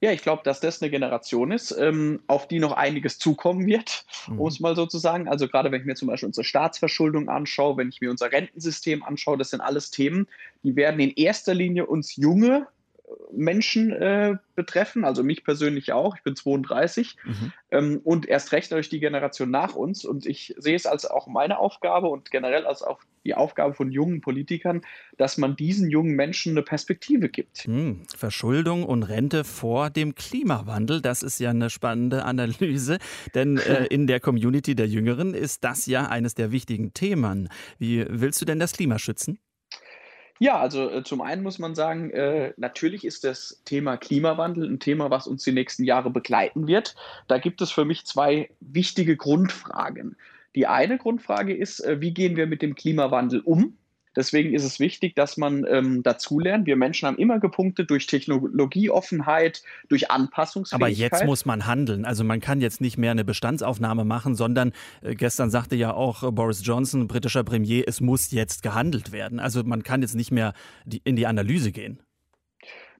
Ja, 0.00 0.12
ich 0.12 0.22
glaube, 0.22 0.42
dass 0.44 0.60
das 0.60 0.82
eine 0.82 0.90
Generation 0.90 1.50
ist, 1.50 1.70
ähm, 1.72 2.22
auf 2.26 2.48
die 2.48 2.58
noch 2.58 2.72
einiges 2.72 3.18
zukommen 3.18 3.66
wird, 3.66 4.04
mhm. 4.28 4.40
um 4.40 4.48
es 4.48 4.60
mal 4.60 4.76
so 4.76 4.86
zu 4.86 4.98
sagen. 4.98 5.28
Also 5.28 5.48
gerade 5.48 5.70
wenn 5.72 5.80
ich 5.80 5.86
mir 5.86 5.94
zum 5.94 6.08
Beispiel 6.08 6.26
unsere 6.26 6.44
Staatsverschuldung 6.44 7.28
anschaue, 7.28 7.76
wenn 7.76 7.88
ich 7.88 8.00
mir 8.00 8.10
unser 8.10 8.30
Rentensystem 8.30 9.02
anschaue, 9.02 9.38
das 9.38 9.50
sind 9.50 9.60
alles 9.60 9.90
Themen, 9.90 10.26
die 10.62 10.76
werden 10.76 11.00
in 11.00 11.10
erster 11.10 11.54
Linie 11.54 11.86
uns 11.86 12.16
junge 12.16 12.66
Menschen 13.30 13.92
äh, 13.92 14.36
betreffen, 14.54 15.04
also 15.04 15.22
mich 15.22 15.44
persönlich 15.44 15.92
auch. 15.92 16.16
Ich 16.16 16.22
bin 16.22 16.36
32 16.36 17.16
mhm. 17.24 17.52
ähm, 17.70 18.00
und 18.04 18.26
erst 18.26 18.52
recht 18.52 18.72
durch 18.72 18.88
die 18.88 19.00
Generation 19.00 19.50
nach 19.50 19.74
uns. 19.74 20.04
Und 20.04 20.26
ich 20.26 20.54
sehe 20.56 20.76
es 20.76 20.86
als 20.86 21.04
auch 21.04 21.26
meine 21.26 21.58
Aufgabe 21.58 22.08
und 22.08 22.30
generell 22.30 22.66
als 22.66 22.82
auch 22.82 23.00
die 23.24 23.34
Aufgabe 23.34 23.74
von 23.74 23.90
jungen 23.90 24.20
Politikern, 24.20 24.82
dass 25.16 25.38
man 25.38 25.56
diesen 25.56 25.90
jungen 25.90 26.14
Menschen 26.14 26.52
eine 26.52 26.62
Perspektive 26.62 27.28
gibt. 27.28 27.64
Hm, 27.64 28.02
Verschuldung 28.14 28.84
und 28.84 29.02
Rente 29.02 29.44
vor 29.44 29.90
dem 29.90 30.14
Klimawandel, 30.14 31.00
das 31.00 31.22
ist 31.22 31.38
ja 31.38 31.50
eine 31.50 31.70
spannende 31.70 32.24
Analyse, 32.24 32.98
denn 33.34 33.56
äh, 33.58 33.86
in 33.86 34.06
der 34.06 34.20
Community 34.20 34.74
der 34.74 34.86
Jüngeren 34.86 35.34
ist 35.34 35.64
das 35.64 35.86
ja 35.86 36.06
eines 36.06 36.34
der 36.34 36.52
wichtigen 36.52 36.92
Themen. 36.94 37.48
Wie 37.78 38.04
willst 38.08 38.40
du 38.40 38.44
denn 38.44 38.58
das 38.58 38.72
Klima 38.72 38.98
schützen? 38.98 39.38
Ja, 40.40 40.58
also 40.58 40.90
äh, 40.90 41.04
zum 41.04 41.20
einen 41.20 41.42
muss 41.42 41.58
man 41.58 41.74
sagen, 41.74 42.10
äh, 42.10 42.52
natürlich 42.56 43.04
ist 43.04 43.24
das 43.24 43.62
Thema 43.64 43.96
Klimawandel 43.96 44.68
ein 44.68 44.80
Thema, 44.80 45.10
was 45.10 45.26
uns 45.26 45.44
die 45.44 45.52
nächsten 45.52 45.84
Jahre 45.84 46.10
begleiten 46.10 46.66
wird. 46.66 46.96
Da 47.28 47.38
gibt 47.38 47.60
es 47.60 47.70
für 47.70 47.84
mich 47.84 48.04
zwei 48.04 48.50
wichtige 48.60 49.16
Grundfragen. 49.16 50.16
Die 50.56 50.66
eine 50.66 50.98
Grundfrage 50.98 51.54
ist, 51.54 51.80
äh, 51.80 52.00
wie 52.00 52.12
gehen 52.12 52.36
wir 52.36 52.46
mit 52.46 52.62
dem 52.62 52.74
Klimawandel 52.74 53.40
um? 53.40 53.76
Deswegen 54.16 54.54
ist 54.54 54.64
es 54.64 54.80
wichtig, 54.80 55.14
dass 55.16 55.36
man 55.36 55.64
ähm, 55.68 56.02
dazulernt. 56.02 56.66
Wir 56.66 56.76
Menschen 56.76 57.06
haben 57.06 57.18
immer 57.18 57.40
gepunktet 57.40 57.90
durch 57.90 58.06
Technologieoffenheit, 58.06 59.62
durch 59.88 60.10
Anpassungsfähigkeit. 60.10 60.82
Aber 60.82 60.88
jetzt 60.88 61.24
muss 61.26 61.44
man 61.44 61.66
handeln. 61.66 62.04
Also 62.04 62.24
man 62.24 62.40
kann 62.40 62.60
jetzt 62.60 62.80
nicht 62.80 62.98
mehr 62.98 63.10
eine 63.10 63.24
Bestandsaufnahme 63.24 64.04
machen, 64.04 64.34
sondern 64.34 64.72
äh, 65.02 65.14
gestern 65.14 65.50
sagte 65.50 65.76
ja 65.76 65.92
auch 65.92 66.22
äh, 66.22 66.30
Boris 66.30 66.64
Johnson, 66.64 67.08
britischer 67.08 67.44
Premier, 67.44 67.84
es 67.86 68.00
muss 68.00 68.30
jetzt 68.30 68.62
gehandelt 68.62 69.12
werden. 69.12 69.40
Also 69.40 69.62
man 69.64 69.82
kann 69.82 70.02
jetzt 70.02 70.14
nicht 70.14 70.30
mehr 70.30 70.54
die, 70.84 71.00
in 71.04 71.16
die 71.16 71.26
Analyse 71.26 71.72
gehen. 71.72 71.98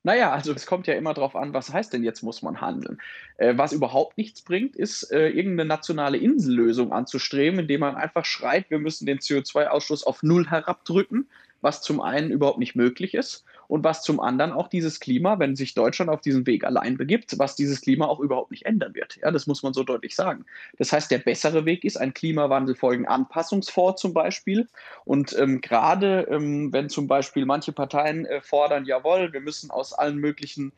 Naja, 0.06 0.32
also 0.32 0.52
es 0.52 0.66
kommt 0.66 0.86
ja 0.86 0.94
immer 0.94 1.14
darauf 1.14 1.34
an, 1.34 1.54
was 1.54 1.72
heißt 1.72 1.94
denn 1.94 2.04
jetzt 2.04 2.22
muss 2.22 2.42
man 2.42 2.60
handeln. 2.60 3.00
Äh, 3.38 3.56
was 3.56 3.72
überhaupt 3.72 4.18
nichts 4.18 4.42
bringt, 4.42 4.76
ist 4.76 5.10
äh, 5.10 5.30
irgendeine 5.30 5.66
nationale 5.66 6.18
Insellösung 6.18 6.92
anzustreben, 6.92 7.60
indem 7.60 7.80
man 7.80 7.96
einfach 7.96 8.26
schreit, 8.26 8.70
wir 8.70 8.78
müssen 8.78 9.06
den 9.06 9.18
CO2-Ausstoß 9.18 10.04
auf 10.04 10.22
Null 10.22 10.46
herabdrücken, 10.46 11.26
was 11.62 11.80
zum 11.80 12.02
einen 12.02 12.30
überhaupt 12.30 12.58
nicht 12.58 12.76
möglich 12.76 13.14
ist 13.14 13.46
und 13.68 13.84
was 13.84 14.02
zum 14.02 14.20
anderen 14.20 14.52
auch 14.52 14.68
dieses 14.68 15.00
Klima, 15.00 15.38
wenn 15.38 15.56
sich 15.56 15.74
Deutschland 15.74 16.10
auf 16.10 16.20
diesen 16.20 16.46
Weg 16.46 16.64
allein 16.64 16.96
begibt, 16.96 17.38
was 17.38 17.56
dieses 17.56 17.80
Klima 17.80 18.06
auch 18.06 18.20
überhaupt 18.20 18.50
nicht 18.50 18.66
ändern 18.66 18.94
wird. 18.94 19.18
Ja, 19.22 19.30
das 19.30 19.46
muss 19.46 19.62
man 19.62 19.72
so 19.72 19.82
deutlich 19.82 20.14
sagen. 20.14 20.44
Das 20.78 20.92
heißt, 20.92 21.10
der 21.10 21.18
bessere 21.18 21.64
Weg 21.64 21.84
ist 21.84 21.96
ein 21.96 22.14
Klimawandelfolgenanpassungsfonds 22.14 24.00
zum 24.00 24.14
Beispiel. 24.14 24.68
Und 25.04 25.36
ähm, 25.38 25.60
gerade 25.60 26.26
ähm, 26.30 26.72
wenn 26.72 26.88
zum 26.88 27.06
Beispiel 27.06 27.46
manche 27.46 27.72
Parteien 27.72 28.26
äh, 28.26 28.40
fordern, 28.40 28.84
jawohl, 28.84 29.32
wir 29.32 29.40
müssen 29.40 29.70
aus 29.70 29.92
allen 29.92 30.18
möglichen 30.18 30.72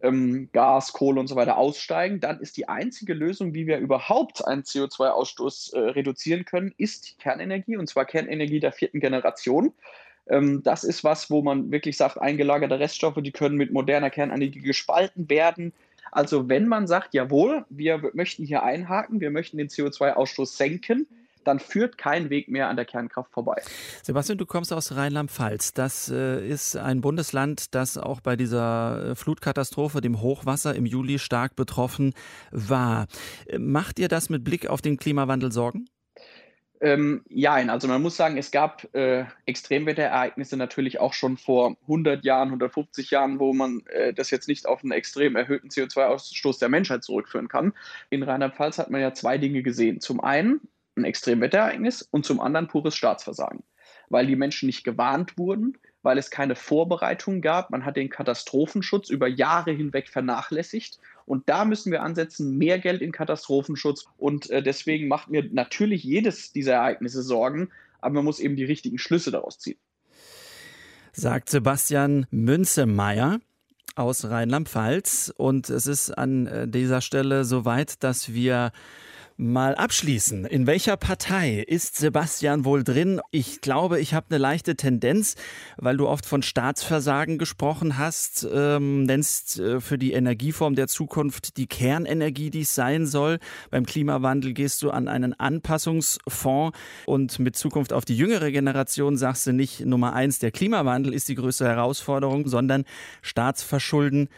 ähm, 0.00 0.48
Gas, 0.52 0.92
Kohle 0.92 1.20
und 1.20 1.26
so 1.26 1.36
weiter 1.36 1.58
aussteigen, 1.58 2.20
dann 2.20 2.40
ist 2.40 2.56
die 2.56 2.68
einzige 2.68 3.14
Lösung, 3.14 3.54
wie 3.54 3.66
wir 3.66 3.78
überhaupt 3.78 4.46
einen 4.46 4.62
CO2-Ausstoß 4.62 5.74
äh, 5.74 5.78
reduzieren 5.90 6.44
können, 6.44 6.72
ist 6.76 7.18
Kernenergie 7.18 7.76
und 7.76 7.88
zwar 7.88 8.04
Kernenergie 8.04 8.60
der 8.60 8.72
vierten 8.72 9.00
Generation. 9.00 9.72
Ähm, 10.28 10.62
das 10.62 10.84
ist 10.84 11.04
was, 11.04 11.30
wo 11.30 11.42
man 11.42 11.70
wirklich 11.70 11.96
sagt, 11.96 12.20
eingelagerte 12.20 12.78
Reststoffe, 12.78 13.18
die 13.20 13.32
können 13.32 13.56
mit 13.56 13.72
moderner 13.72 14.10
Kernenergie 14.10 14.60
gespalten 14.60 15.28
werden. 15.28 15.72
Also 16.10 16.48
wenn 16.48 16.68
man 16.68 16.86
sagt, 16.86 17.14
jawohl, 17.14 17.64
wir 17.68 18.10
möchten 18.14 18.44
hier 18.44 18.62
einhaken, 18.62 19.20
wir 19.20 19.30
möchten 19.30 19.58
den 19.58 19.68
CO2-Ausstoß 19.68 20.56
senken, 20.56 21.06
dann 21.44 21.58
führt 21.60 21.98
kein 21.98 22.30
Weg 22.30 22.48
mehr 22.48 22.68
an 22.68 22.76
der 22.76 22.84
Kernkraft 22.84 23.32
vorbei. 23.32 23.62
Sebastian, 24.02 24.38
du 24.38 24.46
kommst 24.46 24.72
aus 24.72 24.94
Rheinland-Pfalz. 24.94 25.72
Das 25.72 26.10
äh, 26.10 26.46
ist 26.46 26.76
ein 26.76 27.00
Bundesland, 27.00 27.74
das 27.74 27.96
auch 27.96 28.20
bei 28.20 28.36
dieser 28.36 29.10
äh, 29.10 29.14
Flutkatastrophe, 29.14 30.00
dem 30.00 30.20
Hochwasser 30.20 30.74
im 30.74 30.84
Juli 30.84 31.18
stark 31.18 31.56
betroffen 31.56 32.12
war. 32.50 33.06
Äh, 33.46 33.58
macht 33.58 33.98
ihr 33.98 34.08
das 34.08 34.28
mit 34.28 34.44
Blick 34.44 34.68
auf 34.68 34.82
den 34.82 34.98
Klimawandel 34.98 35.50
Sorgen? 35.50 35.88
Ähm, 36.80 37.24
ja, 37.28 37.54
also 37.54 37.88
man 37.88 38.02
muss 38.02 38.16
sagen, 38.16 38.36
es 38.36 38.50
gab 38.50 38.94
äh, 38.94 39.24
Extremwetterereignisse 39.46 40.56
natürlich 40.56 41.00
auch 41.00 41.12
schon 41.12 41.36
vor 41.36 41.76
100 41.82 42.24
Jahren, 42.24 42.48
150 42.48 43.10
Jahren, 43.10 43.40
wo 43.40 43.52
man 43.52 43.82
äh, 43.86 44.14
das 44.14 44.30
jetzt 44.30 44.46
nicht 44.46 44.66
auf 44.66 44.82
einen 44.82 44.92
extrem 44.92 45.34
erhöhten 45.34 45.68
CO2-Ausstoß 45.68 46.60
der 46.60 46.68
Menschheit 46.68 47.02
zurückführen 47.02 47.48
kann. 47.48 47.72
In 48.10 48.22
Rheinland-Pfalz 48.22 48.78
hat 48.78 48.90
man 48.90 49.00
ja 49.00 49.12
zwei 49.12 49.38
Dinge 49.38 49.62
gesehen. 49.62 50.00
Zum 50.00 50.20
einen 50.20 50.60
ein 50.96 51.04
Extremwetterereignis 51.04 52.02
und 52.02 52.24
zum 52.24 52.40
anderen 52.40 52.68
pures 52.68 52.94
Staatsversagen, 52.94 53.64
weil 54.08 54.26
die 54.26 54.36
Menschen 54.36 54.66
nicht 54.66 54.84
gewarnt 54.84 55.36
wurden, 55.36 55.78
weil 56.02 56.18
es 56.18 56.30
keine 56.30 56.54
Vorbereitung 56.54 57.40
gab. 57.40 57.70
Man 57.70 57.84
hat 57.84 57.96
den 57.96 58.08
Katastrophenschutz 58.08 59.10
über 59.10 59.26
Jahre 59.26 59.72
hinweg 59.72 60.08
vernachlässigt. 60.08 60.98
Und 61.28 61.48
da 61.48 61.64
müssen 61.64 61.92
wir 61.92 62.02
ansetzen, 62.02 62.56
mehr 62.56 62.78
Geld 62.78 63.02
in 63.02 63.12
Katastrophenschutz. 63.12 64.06
Und 64.16 64.48
äh, 64.50 64.62
deswegen 64.62 65.08
macht 65.08 65.28
mir 65.28 65.44
natürlich 65.52 66.02
jedes 66.02 66.52
dieser 66.52 66.72
Ereignisse 66.74 67.22
Sorgen, 67.22 67.70
aber 68.00 68.14
man 68.14 68.24
muss 68.24 68.40
eben 68.40 68.56
die 68.56 68.64
richtigen 68.64 68.98
Schlüsse 68.98 69.30
daraus 69.30 69.58
ziehen. 69.58 69.78
Sagt 71.12 71.50
Sebastian 71.50 72.26
Münzemeyer. 72.30 73.40
aus 73.94 74.24
Rheinland-Pfalz. 74.24 75.34
Und 75.36 75.68
es 75.70 75.86
ist 75.86 76.10
an 76.10 76.46
äh, 76.46 76.68
dieser 76.68 77.00
Stelle 77.00 77.44
soweit, 77.44 78.02
dass 78.02 78.32
wir 78.32 78.72
mal 79.38 79.76
abschließen. 79.76 80.44
In 80.46 80.66
welcher 80.66 80.96
Partei 80.96 81.60
ist 81.60 81.96
Sebastian 81.96 82.64
wohl 82.64 82.82
drin? 82.82 83.20
Ich 83.30 83.60
glaube, 83.60 84.00
ich 84.00 84.12
habe 84.12 84.26
eine 84.30 84.38
leichte 84.38 84.74
Tendenz, 84.74 85.36
weil 85.76 85.96
du 85.96 86.08
oft 86.08 86.26
von 86.26 86.42
Staatsversagen 86.42 87.38
gesprochen 87.38 87.98
hast, 87.98 88.46
ähm, 88.52 89.04
nennst 89.04 89.60
äh, 89.60 89.80
für 89.80 89.96
die 89.96 90.12
Energieform 90.12 90.74
der 90.74 90.88
Zukunft 90.88 91.56
die 91.56 91.68
Kernenergie, 91.68 92.50
die 92.50 92.62
es 92.62 92.74
sein 92.74 93.06
soll. 93.06 93.38
Beim 93.70 93.86
Klimawandel 93.86 94.54
gehst 94.54 94.82
du 94.82 94.90
an 94.90 95.06
einen 95.06 95.34
Anpassungsfonds 95.34 96.76
und 97.06 97.38
mit 97.38 97.54
Zukunft 97.54 97.92
auf 97.92 98.04
die 98.04 98.16
jüngere 98.16 98.50
Generation 98.50 99.16
sagst 99.16 99.46
du 99.46 99.52
nicht 99.52 99.86
Nummer 99.86 100.14
eins, 100.14 100.40
der 100.40 100.50
Klimawandel 100.50 101.14
ist 101.14 101.28
die 101.28 101.36
größte 101.36 101.64
Herausforderung, 101.64 102.48
sondern 102.48 102.84
Staatsverschulden 103.22 104.30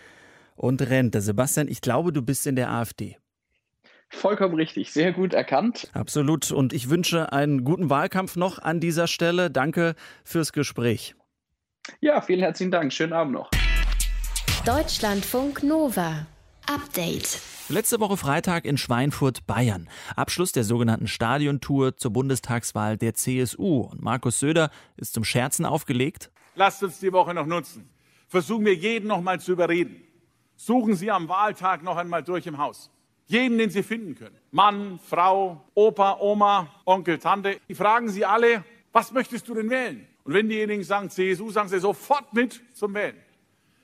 und 0.57 0.83
Rente. 0.83 1.23
Sebastian, 1.23 1.69
ich 1.69 1.81
glaube, 1.81 2.13
du 2.13 2.21
bist 2.21 2.47
in 2.47 2.55
der 2.55 2.71
AfD. 2.71 3.17
Vollkommen 4.11 4.55
richtig, 4.55 4.93
sehr 4.93 5.13
gut 5.13 5.33
erkannt. 5.33 5.89
Absolut. 5.95 6.51
Und 6.51 6.73
ich 6.73 6.91
wünsche 6.91 7.33
einen 7.33 7.65
guten 7.65 7.91
Wahlkampf 7.91 8.37
noch 8.37 8.59
an 8.59 8.81
dieser 8.81 9.07
Stelle. 9.07 9.51
Danke 9.51 9.95
fürs 10.25 10.53
Gespräch. 10.53 11.15
Ja, 12.01 12.21
vielen 12.21 12.41
herzlichen 12.41 12.71
Dank. 12.71 12.93
Schönen 12.93 13.13
Abend 13.13 13.33
noch. 13.33 13.51
Deutschlandfunk 14.67 15.63
Nova. 15.63 16.27
Update. 16.67 17.41
Letzte 17.69 18.01
Woche 18.01 18.17
Freitag 18.17 18.65
in 18.65 18.77
Schweinfurt, 18.77 19.47
Bayern. 19.47 19.89
Abschluss 20.17 20.51
der 20.51 20.65
sogenannten 20.65 21.07
Stadiontour 21.07 21.97
zur 21.97 22.13
Bundestagswahl 22.13 22.99
der 22.99 23.15
CSU. 23.15 23.83
Und 23.83 24.03
Markus 24.03 24.41
Söder 24.41 24.71
ist 24.97 25.15
zum 25.15 25.25
Scherzen 25.25 25.65
aufgelegt. 25.65 26.31
Lasst 26.57 26.83
uns 26.83 26.99
die 26.99 27.13
Woche 27.13 27.33
noch 27.33 27.47
nutzen. 27.47 27.89
Versuchen 28.27 28.65
wir 28.65 28.75
jeden 28.75 29.09
noch 29.09 29.23
mal 29.23 29.41
zu 29.41 29.53
überreden. 29.53 30.03
Suchen 30.57 30.95
Sie 30.95 31.11
am 31.11 31.29
Wahltag 31.29 31.83
noch 31.83 31.97
einmal 31.97 32.23
durch 32.23 32.47
im 32.47 32.59
Haus. 32.59 32.91
Jeden, 33.31 33.59
den 33.59 33.71
Sie 33.71 33.85
finden 33.85 34.17
können. 34.17 34.35
Mann, 34.51 34.99
Frau, 35.09 35.63
Opa, 35.75 36.19
Oma, 36.19 36.67
Onkel, 36.85 37.19
Tante. 37.19 37.61
Die 37.69 37.77
fragen 37.77 38.09
Sie 38.09 38.25
alle, 38.25 38.65
was 38.91 39.13
möchtest 39.13 39.47
du 39.47 39.55
denn 39.55 39.71
wählen? 39.71 40.05
Und 40.25 40.35
wenn 40.35 40.49
diejenigen 40.49 40.83
sagen 40.83 41.11
CSU, 41.11 41.49
sagen 41.53 41.69
sie 41.69 41.79
sofort 41.79 42.35
mit 42.35 42.61
zum 42.75 42.93
Wählen. 42.93 43.15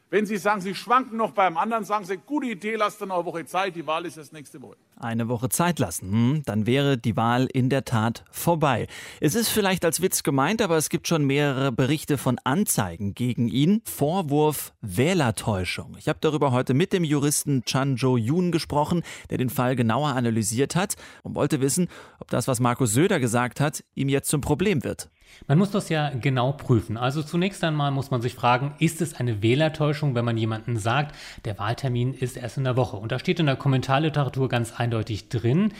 Wenn 0.08 0.24
Sie 0.24 0.36
sagen, 0.36 0.60
Sie 0.60 0.76
schwanken 0.76 1.16
noch 1.16 1.32
beim 1.32 1.56
anderen, 1.56 1.82
sagen 1.82 2.04
Sie, 2.04 2.16
gute 2.16 2.46
Idee, 2.46 2.76
lasst 2.76 3.00
dann 3.00 3.10
eine 3.10 3.24
Woche 3.24 3.44
Zeit, 3.44 3.74
die 3.74 3.88
Wahl 3.88 4.06
ist 4.06 4.16
erst 4.16 4.32
nächste 4.32 4.62
Woche. 4.62 4.76
Eine 4.94 5.28
Woche 5.28 5.48
Zeit 5.48 5.80
lassen, 5.80 6.12
hm, 6.12 6.42
dann 6.46 6.64
wäre 6.64 6.96
die 6.96 7.16
Wahl 7.16 7.48
in 7.52 7.70
der 7.70 7.84
Tat 7.84 8.24
vorbei. 8.30 8.86
Es 9.20 9.34
ist 9.34 9.48
vielleicht 9.48 9.84
als 9.84 10.00
Witz 10.00 10.22
gemeint, 10.22 10.62
aber 10.62 10.76
es 10.76 10.90
gibt 10.90 11.08
schon 11.08 11.24
mehrere 11.24 11.72
Berichte 11.72 12.18
von 12.18 12.38
Anzeigen 12.44 13.14
gegen 13.14 13.48
ihn. 13.48 13.82
Vorwurf 13.84 14.72
Wählertäuschung. 14.80 15.96
Ich 15.98 16.06
habe 16.06 16.20
darüber 16.20 16.52
heute 16.52 16.72
mit 16.72 16.92
dem 16.92 17.02
Juristen 17.02 17.64
Chan 17.64 17.96
Jo-yoon 17.96 18.52
gesprochen, 18.52 19.02
der 19.30 19.38
den 19.38 19.50
Fall 19.50 19.74
genauer 19.74 20.10
analysiert 20.10 20.76
hat 20.76 20.94
und 21.24 21.34
wollte 21.34 21.60
wissen, 21.60 21.88
ob 22.20 22.30
das, 22.30 22.46
was 22.46 22.60
Markus 22.60 22.92
Söder 22.92 23.18
gesagt 23.18 23.58
hat, 23.58 23.82
ihm 23.96 24.08
jetzt 24.08 24.30
zum 24.30 24.40
Problem 24.40 24.84
wird. 24.84 25.10
Man 25.46 25.58
muss 25.58 25.70
das 25.70 25.88
ja 25.88 26.10
genau 26.10 26.52
prüfen. 26.52 26.96
Also 26.96 27.22
zunächst 27.22 27.62
einmal 27.62 27.90
muss 27.90 28.10
man 28.10 28.22
sich 28.22 28.34
fragen, 28.34 28.74
ist 28.78 29.00
es 29.00 29.14
eine 29.14 29.42
Wählertäuschung, 29.42 30.14
wenn 30.14 30.24
man 30.24 30.36
jemanden 30.36 30.76
sagt, 30.76 31.14
der 31.44 31.58
Wahltermin 31.58 32.14
ist 32.14 32.36
erst 32.36 32.58
in 32.58 32.64
der 32.64 32.76
Woche? 32.76 32.96
Und 32.96 33.12
da 33.12 33.18
steht 33.18 33.38
in 33.38 33.46
der 33.46 33.56
Kommentarliteratur 33.56 34.48
ganz 34.48 34.72
eindeutig 34.72 35.28
drin, 35.28 35.72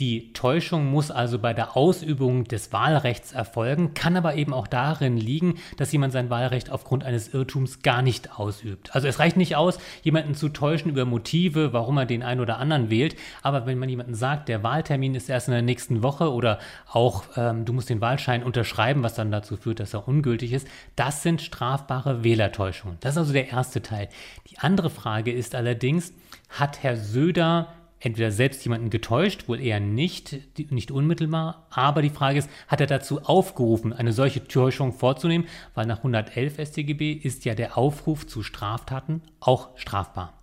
die 0.00 0.32
Täuschung 0.32 0.90
muss 0.90 1.10
also 1.10 1.38
bei 1.38 1.52
der 1.52 1.76
Ausübung 1.76 2.44
des 2.44 2.72
Wahlrechts 2.72 3.32
erfolgen, 3.32 3.92
kann 3.92 4.16
aber 4.16 4.34
eben 4.34 4.54
auch 4.54 4.66
darin 4.66 5.18
liegen, 5.18 5.58
dass 5.76 5.92
jemand 5.92 6.14
sein 6.14 6.30
Wahlrecht 6.30 6.70
aufgrund 6.70 7.04
eines 7.04 7.34
Irrtums 7.34 7.82
gar 7.82 8.00
nicht 8.00 8.38
ausübt. 8.38 8.94
Also 8.94 9.08
es 9.08 9.18
reicht 9.18 9.36
nicht 9.36 9.56
aus, 9.56 9.78
jemanden 10.02 10.34
zu 10.34 10.48
täuschen 10.48 10.90
über 10.90 11.04
Motive, 11.04 11.74
warum 11.74 11.98
er 11.98 12.06
den 12.06 12.22
einen 12.22 12.40
oder 12.40 12.58
anderen 12.58 12.88
wählt, 12.88 13.14
aber 13.42 13.66
wenn 13.66 13.78
man 13.78 13.90
jemanden 13.90 14.14
sagt, 14.14 14.48
der 14.48 14.62
Wahltermin 14.62 15.14
ist 15.14 15.28
erst 15.28 15.48
in 15.48 15.52
der 15.52 15.62
nächsten 15.62 16.02
Woche 16.02 16.32
oder 16.32 16.58
auch 16.90 17.24
ähm, 17.36 17.66
du 17.66 17.74
musst 17.74 17.90
den 17.90 18.00
Wahlschein 18.00 18.42
unterschreiben, 18.42 19.02
was 19.02 19.14
dann 19.14 19.30
dazu 19.30 19.58
führt, 19.58 19.80
dass 19.80 19.92
er 19.92 20.08
ungültig 20.08 20.54
ist, 20.54 20.66
das 20.96 21.22
sind 21.22 21.42
strafbare 21.42 22.24
Wählertäuschungen. 22.24 22.96
Das 23.00 23.12
ist 23.12 23.18
also 23.18 23.32
der 23.34 23.48
erste 23.48 23.82
Teil. 23.82 24.08
Die 24.50 24.58
andere 24.58 24.88
Frage 24.88 25.30
ist 25.30 25.54
allerdings, 25.54 26.14
hat 26.48 26.82
Herr 26.82 26.96
Söder 26.96 27.68
entweder 28.00 28.32
selbst 28.32 28.64
jemanden 28.64 28.90
getäuscht, 28.90 29.48
wohl 29.48 29.60
eher 29.60 29.78
nicht, 29.78 30.38
nicht 30.70 30.90
unmittelbar, 30.90 31.66
aber 31.70 32.02
die 32.02 32.10
Frage 32.10 32.38
ist, 32.38 32.50
hat 32.66 32.80
er 32.80 32.86
dazu 32.86 33.22
aufgerufen, 33.22 33.92
eine 33.92 34.12
solche 34.12 34.46
Täuschung 34.46 34.92
vorzunehmen, 34.92 35.46
weil 35.74 35.86
nach 35.86 35.98
111 35.98 36.58
StGB 36.58 37.12
ist 37.12 37.44
ja 37.44 37.54
der 37.54 37.76
Aufruf 37.76 38.26
zu 38.26 38.42
Straftaten 38.42 39.22
auch 39.38 39.76
strafbar. 39.76 40.39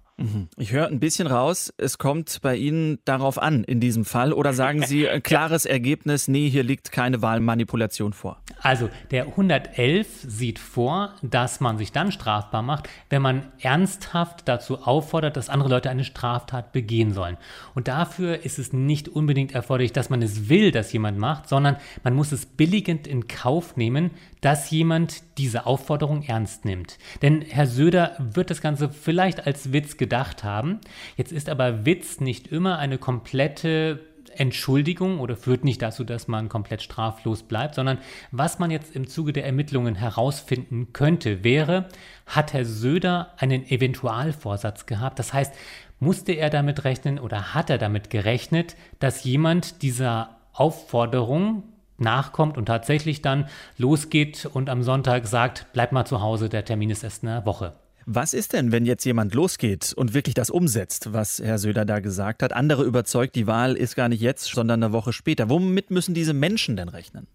Ich 0.58 0.72
höre 0.72 0.88
ein 0.88 1.00
bisschen 1.00 1.28
raus, 1.28 1.72
es 1.78 2.00
kommt 2.00 2.42
bei 2.42 2.56
Ihnen 2.56 2.98
darauf 3.06 3.40
an 3.40 3.64
in 3.64 3.80
diesem 3.80 4.04
Fall 4.04 4.34
oder 4.34 4.52
sagen 4.52 4.82
Sie 4.82 5.08
ein 5.10 5.22
klares 5.22 5.68
Ergebnis, 5.68 6.28
nee, 6.28 6.50
hier 6.50 6.64
liegt 6.64 6.92
keine 6.92 7.22
Wahlmanipulation 7.22 8.14
vor? 8.14 8.42
Also 8.60 8.90
der 9.12 9.28
111 9.28 10.08
sieht 10.28 10.58
vor, 10.58 11.14
dass 11.22 11.60
man 11.60 11.78
sich 11.78 11.92
dann 11.92 12.12
strafbar 12.12 12.64
macht, 12.64 12.90
wenn 13.12 13.22
man 13.22 13.52
ernsthaft 13.60 14.48
dazu 14.48 14.80
auffordert, 14.80 15.38
dass 15.38 15.50
andere 15.50 15.70
Leute 15.70 15.92
eine 15.92 16.04
Straftat 16.04 16.72
begehen 16.72 17.14
sollen. 17.14 17.38
Und 17.76 17.88
dafür 17.88 18.44
ist 18.44 18.58
es 18.58 18.74
nicht 18.74 19.10
unbedingt 19.10 19.52
erforderlich, 19.52 19.94
dass 19.94 20.10
man 20.10 20.24
es 20.24 20.50
will, 20.50 20.72
dass 20.72 20.92
jemand 20.94 21.20
macht, 21.20 21.48
sondern 21.48 21.78
man 22.04 22.16
muss 22.16 22.32
es 22.32 22.48
billigend 22.48 23.06
in 23.06 23.28
Kauf 23.28 23.78
nehmen, 23.78 24.10
dass 24.42 24.70
jemand 24.70 25.24
diese 25.38 25.66
Aufforderung 25.66 26.24
ernst 26.24 26.66
nimmt. 26.66 26.98
Denn 27.22 27.42
Herr 27.42 27.68
Söder 27.68 28.16
wird 28.20 28.50
das 28.50 28.62
Ganze 28.62 28.90
vielleicht 28.90 29.46
als 29.46 29.74
Witz 29.74 29.98
gedacht 29.98 30.44
haben. 30.44 30.80
Jetzt 31.16 31.32
ist 31.32 31.50
aber 31.50 31.86
Witz 31.86 32.20
nicht 32.20 32.48
immer 32.48 32.78
eine 32.78 32.98
komplette 32.98 34.00
Entschuldigung 34.36 35.20
oder 35.20 35.36
führt 35.36 35.64
nicht 35.64 35.82
dazu, 35.82 36.04
dass 36.04 36.28
man 36.28 36.50
komplett 36.50 36.82
straflos 36.82 37.44
bleibt, 37.44 37.76
sondern 37.76 37.98
was 38.32 38.60
man 38.60 38.72
jetzt 38.72 38.96
im 38.96 39.08
Zuge 39.08 39.34
der 39.34 39.46
Ermittlungen 39.46 39.96
herausfinden 39.96 40.94
könnte, 40.94 41.44
wäre, 41.44 41.90
hat 42.26 42.54
Herr 42.54 42.66
Söder 42.66 43.34
einen 43.38 43.66
Eventualvorsatz 43.68 44.86
gehabt? 44.86 45.20
Das 45.20 45.34
heißt, 45.34 45.54
musste 46.00 46.34
er 46.34 46.50
damit 46.50 46.84
rechnen 46.84 47.20
oder 47.20 47.54
hat 47.54 47.70
er 47.70 47.78
damit 47.78 48.10
gerechnet, 48.10 48.76
dass 49.00 49.24
jemand 49.24 49.82
dieser 49.82 50.38
Aufforderung 50.54 51.64
nachkommt 52.00 52.58
und 52.58 52.66
tatsächlich 52.66 53.22
dann 53.22 53.48
losgeht 53.78 54.46
und 54.46 54.70
am 54.70 54.84
Sonntag 54.84 55.28
sagt, 55.28 55.68
bleib 55.74 55.92
mal 55.92 56.06
zu 56.06 56.22
Hause, 56.22 56.50
der 56.50 56.66
Termin 56.66 56.90
ist 56.90 57.04
erst 57.04 57.24
in 57.24 57.30
einer 57.30 57.46
Woche. 57.46 57.74
Was 58.10 58.34
ist 58.34 58.54
denn, 58.54 58.72
wenn 58.72 58.86
jetzt 58.86 59.04
jemand 59.04 59.36
losgeht 59.36 59.94
und 59.94 60.14
wirklich 60.14 60.34
das 60.34 60.50
umsetzt, 60.50 61.12
was 61.12 61.40
Herr 61.44 61.58
Söder 61.58 61.84
da 61.84 62.00
gesagt 62.00 62.42
hat? 62.42 62.54
Andere 62.54 62.86
überzeugt, 62.86 63.36
die 63.36 63.48
Wahl 63.48 63.76
ist 63.76 63.96
gar 63.96 64.08
nicht 64.08 64.22
jetzt, 64.22 64.46
sondern 64.46 64.82
eine 64.82 64.94
Woche 64.94 65.12
später. 65.12 65.50
Womit 65.50 65.92
müssen 65.92 66.14
diese 66.14 66.34
Menschen 66.34 66.78
denn 66.78 66.88
rechnen? 66.88 67.28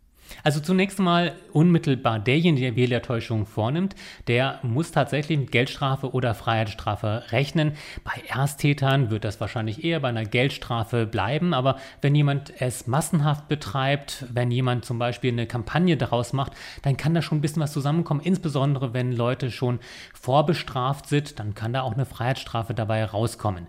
Also 0.45 0.61
zunächst 0.61 0.99
einmal 0.99 1.35
unmittelbar 1.53 2.19
derjenige, 2.19 2.67
der 2.67 2.77
Wählertäuschung 2.77 3.47
vornimmt, 3.47 3.95
der 4.27 4.59
muss 4.63 4.91
tatsächlich 4.91 5.39
mit 5.39 5.53
Geldstrafe 5.53 6.13
oder 6.13 6.35
Freiheitsstrafe 6.35 7.25
rechnen. 7.31 7.73
Bei 8.05 8.13
Ersttätern 8.29 9.11
wird 9.11 9.25
das 9.25 9.41
wahrscheinlich 9.41 9.85
eher 9.85 10.01
bei 10.01 10.09
einer 10.09 10.25
Geldstrafe 10.25 11.07
bleiben, 11.07 11.55
aber 11.55 11.77
wenn 12.01 12.15
jemand 12.15 12.53
es 12.61 12.87
massenhaft 12.87 13.49
betreibt, 13.49 14.27
wenn 14.33 14.51
jemand 14.51 14.85
zum 14.85 14.99
Beispiel 14.99 15.33
eine 15.33 15.47
Kampagne 15.47 15.97
daraus 15.97 16.33
macht, 16.33 16.53
dann 16.83 16.97
kann 16.97 17.15
da 17.15 17.23
schon 17.23 17.39
ein 17.39 17.43
bisschen 17.43 17.63
was 17.63 17.73
zusammenkommen, 17.73 18.21
insbesondere 18.21 18.95
wenn 18.95 19.13
Leute 19.13 19.51
schon 19.51 19.81
vorbestraft 20.15 21.09
sind, 21.09 21.39
dann 21.39 21.55
kann 21.55 21.73
da 21.73 21.83
auch 21.83 21.95
eine 21.95 22.07
Freiheitsstrafe 22.07 22.75
dabei 22.75 23.05
rauskommen. 23.05 23.67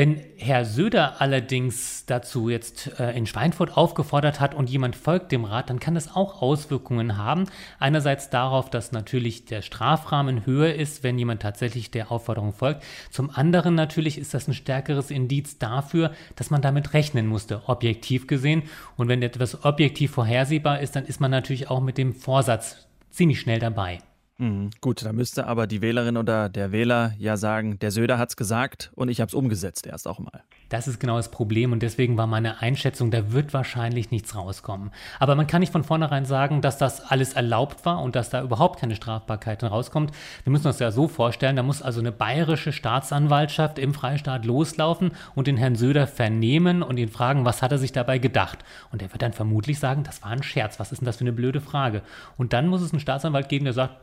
Wenn 0.00 0.22
Herr 0.38 0.64
Söder 0.64 1.20
allerdings 1.20 2.06
dazu 2.06 2.48
jetzt 2.48 2.98
äh, 2.98 3.14
in 3.14 3.26
Schweinfurt 3.26 3.76
aufgefordert 3.76 4.40
hat 4.40 4.54
und 4.54 4.70
jemand 4.70 4.96
folgt 4.96 5.30
dem 5.30 5.44
Rat, 5.44 5.68
dann 5.68 5.78
kann 5.78 5.94
das 5.94 6.16
auch 6.16 6.40
Auswirkungen 6.40 7.18
haben. 7.18 7.44
Einerseits 7.78 8.30
darauf, 8.30 8.70
dass 8.70 8.92
natürlich 8.92 9.44
der 9.44 9.60
Strafrahmen 9.60 10.46
höher 10.46 10.74
ist, 10.74 11.02
wenn 11.02 11.18
jemand 11.18 11.42
tatsächlich 11.42 11.90
der 11.90 12.10
Aufforderung 12.10 12.54
folgt. 12.54 12.82
Zum 13.10 13.28
anderen 13.28 13.74
natürlich 13.74 14.16
ist 14.16 14.32
das 14.32 14.48
ein 14.48 14.54
stärkeres 14.54 15.10
Indiz 15.10 15.58
dafür, 15.58 16.12
dass 16.34 16.48
man 16.48 16.62
damit 16.62 16.94
rechnen 16.94 17.26
musste, 17.26 17.68
objektiv 17.68 18.26
gesehen. 18.26 18.62
Und 18.96 19.08
wenn 19.08 19.20
etwas 19.20 19.66
objektiv 19.66 20.12
vorhersehbar 20.12 20.80
ist, 20.80 20.96
dann 20.96 21.04
ist 21.04 21.20
man 21.20 21.30
natürlich 21.30 21.68
auch 21.68 21.82
mit 21.82 21.98
dem 21.98 22.14
Vorsatz 22.14 22.88
ziemlich 23.10 23.38
schnell 23.38 23.58
dabei. 23.58 23.98
Mhm. 24.40 24.70
Gut, 24.80 25.04
da 25.04 25.12
müsste 25.12 25.46
aber 25.46 25.66
die 25.66 25.82
Wählerin 25.82 26.16
oder 26.16 26.48
der 26.48 26.72
Wähler 26.72 27.12
ja 27.18 27.36
sagen, 27.36 27.78
der 27.78 27.90
Söder 27.90 28.16
hat 28.16 28.30
es 28.30 28.36
gesagt 28.36 28.90
und 28.94 29.10
ich 29.10 29.20
habe 29.20 29.28
es 29.28 29.34
umgesetzt 29.34 29.86
erst 29.86 30.08
auch 30.08 30.18
mal. 30.18 30.42
Das 30.70 30.88
ist 30.88 30.98
genau 30.98 31.18
das 31.18 31.30
Problem 31.30 31.72
und 31.72 31.82
deswegen 31.82 32.16
war 32.16 32.26
meine 32.26 32.62
Einschätzung, 32.62 33.10
da 33.10 33.32
wird 33.32 33.52
wahrscheinlich 33.52 34.10
nichts 34.10 34.34
rauskommen. 34.34 34.92
Aber 35.18 35.34
man 35.34 35.46
kann 35.46 35.60
nicht 35.60 35.72
von 35.72 35.84
vornherein 35.84 36.24
sagen, 36.24 36.62
dass 36.62 36.78
das 36.78 37.02
alles 37.02 37.34
erlaubt 37.34 37.84
war 37.84 38.00
und 38.00 38.16
dass 38.16 38.30
da 38.30 38.42
überhaupt 38.42 38.80
keine 38.80 38.96
Strafbarkeit 38.96 39.62
rauskommt. 39.62 40.12
Wir 40.44 40.52
müssen 40.52 40.68
uns 40.68 40.78
ja 40.78 40.90
so 40.90 41.06
vorstellen, 41.06 41.56
da 41.56 41.62
muss 41.62 41.82
also 41.82 42.00
eine 42.00 42.12
bayerische 42.12 42.72
Staatsanwaltschaft 42.72 43.78
im 43.78 43.92
Freistaat 43.92 44.46
loslaufen 44.46 45.10
und 45.34 45.48
den 45.48 45.58
Herrn 45.58 45.74
Söder 45.74 46.06
vernehmen 46.06 46.82
und 46.82 46.98
ihn 46.98 47.10
fragen, 47.10 47.44
was 47.44 47.60
hat 47.60 47.72
er 47.72 47.78
sich 47.78 47.92
dabei 47.92 48.18
gedacht? 48.18 48.60
Und 48.90 49.02
er 49.02 49.12
wird 49.12 49.20
dann 49.20 49.34
vermutlich 49.34 49.78
sagen, 49.78 50.02
das 50.02 50.22
war 50.22 50.30
ein 50.30 50.42
Scherz, 50.42 50.80
was 50.80 50.92
ist 50.92 51.02
denn 51.02 51.06
das 51.06 51.16
für 51.16 51.24
eine 51.24 51.32
blöde 51.32 51.60
Frage? 51.60 52.00
Und 52.38 52.54
dann 52.54 52.68
muss 52.68 52.80
es 52.80 52.92
einen 52.92 53.00
Staatsanwalt 53.00 53.50
geben, 53.50 53.66
der 53.66 53.74
sagt, 53.74 53.96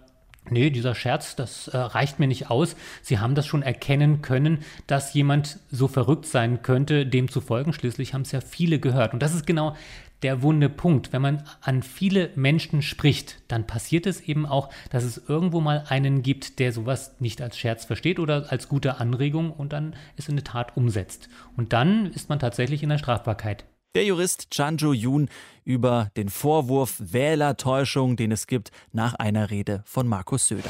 nee, 0.52 0.70
dieser 0.70 0.96
Scherz, 0.96 1.36
das 1.36 1.68
äh, 1.68 1.78
reicht 1.78 2.20
mir 2.20 2.28
nicht 2.28 2.50
aus. 2.50 2.76
Sie 3.02 3.20
haben 3.20 3.36
das 3.36 3.46
schon 3.46 3.64
erkennen 3.64 4.22
können, 4.22 4.60
dass 4.88 5.14
jemand 5.14 5.60
so 5.70 5.88
verrückt 5.88 6.26
sein 6.26 6.62
könnte, 6.62 7.06
dem 7.06 7.30
zu 7.30 7.42
folgen. 7.42 7.74
Schließlich 7.74 8.14
haben 8.14 8.22
es 8.22 8.32
ja 8.32 8.42
viele 8.42 8.80
gehört. 8.80 9.14
Und 9.14 9.22
das 9.22 9.34
ist 9.34 9.46
genau 9.46 9.76
der 10.24 10.42
wunde 10.42 10.70
Punkt. 10.70 11.14
Wenn 11.14 11.22
man 11.22 11.44
an 11.62 11.84
viele 11.84 12.32
Menschen 12.36 12.82
spricht, 12.82 13.42
dann 13.48 13.68
passiert 13.68 14.08
es 14.08 14.22
eben 14.22 14.46
auch, 14.46 14.70
dass 14.90 15.04
es 15.04 15.22
irgendwo 15.28 15.62
mal 15.62 15.84
einen 15.90 16.24
gibt, 16.24 16.60
der 16.60 16.72
sowas 16.72 17.16
nicht 17.20 17.42
als 17.42 17.58
Scherz 17.58 17.86
versteht 17.86 18.20
oder 18.20 18.52
als 18.52 18.68
gute 18.68 19.00
Anregung 19.00 19.52
und 19.52 19.74
dann 19.74 19.96
es 20.16 20.28
in 20.28 20.34
eine 20.34 20.44
Tat 20.44 20.76
umsetzt. 20.76 21.30
Und 21.56 21.74
dann 21.74 22.08
ist 22.08 22.30
man 22.30 22.40
tatsächlich 22.40 22.84
in 22.84 22.90
der 22.90 22.98
Strafbarkeit. 22.98 23.66
Der 23.96 24.06
Jurist 24.06 24.48
Chanjo 24.54 24.94
Yoon 24.94 25.30
über 25.64 26.12
den 26.16 26.30
Vorwurf 26.30 26.96
Wählertäuschung, 27.00 28.16
den 28.16 28.32
es 28.32 28.48
gibt, 28.48 28.72
nach 28.92 29.16
einer 29.16 29.50
Rede 29.50 29.84
von 29.86 30.08
Markus 30.08 30.48
Söder. 30.48 30.70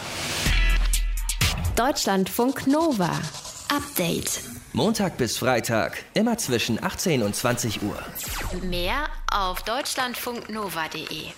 Deutschlandfunk 1.75 2.67
Nova. 2.67 3.11
Update. 3.69 4.41
Montag 4.73 5.17
bis 5.17 5.37
Freitag, 5.37 6.03
immer 6.13 6.37
zwischen 6.37 6.81
18 6.81 7.21
und 7.21 7.35
20 7.35 7.81
Uhr. 7.83 7.97
Mehr 8.63 9.07
auf 9.31 9.61
deutschlandfunknova.de. 9.63 11.31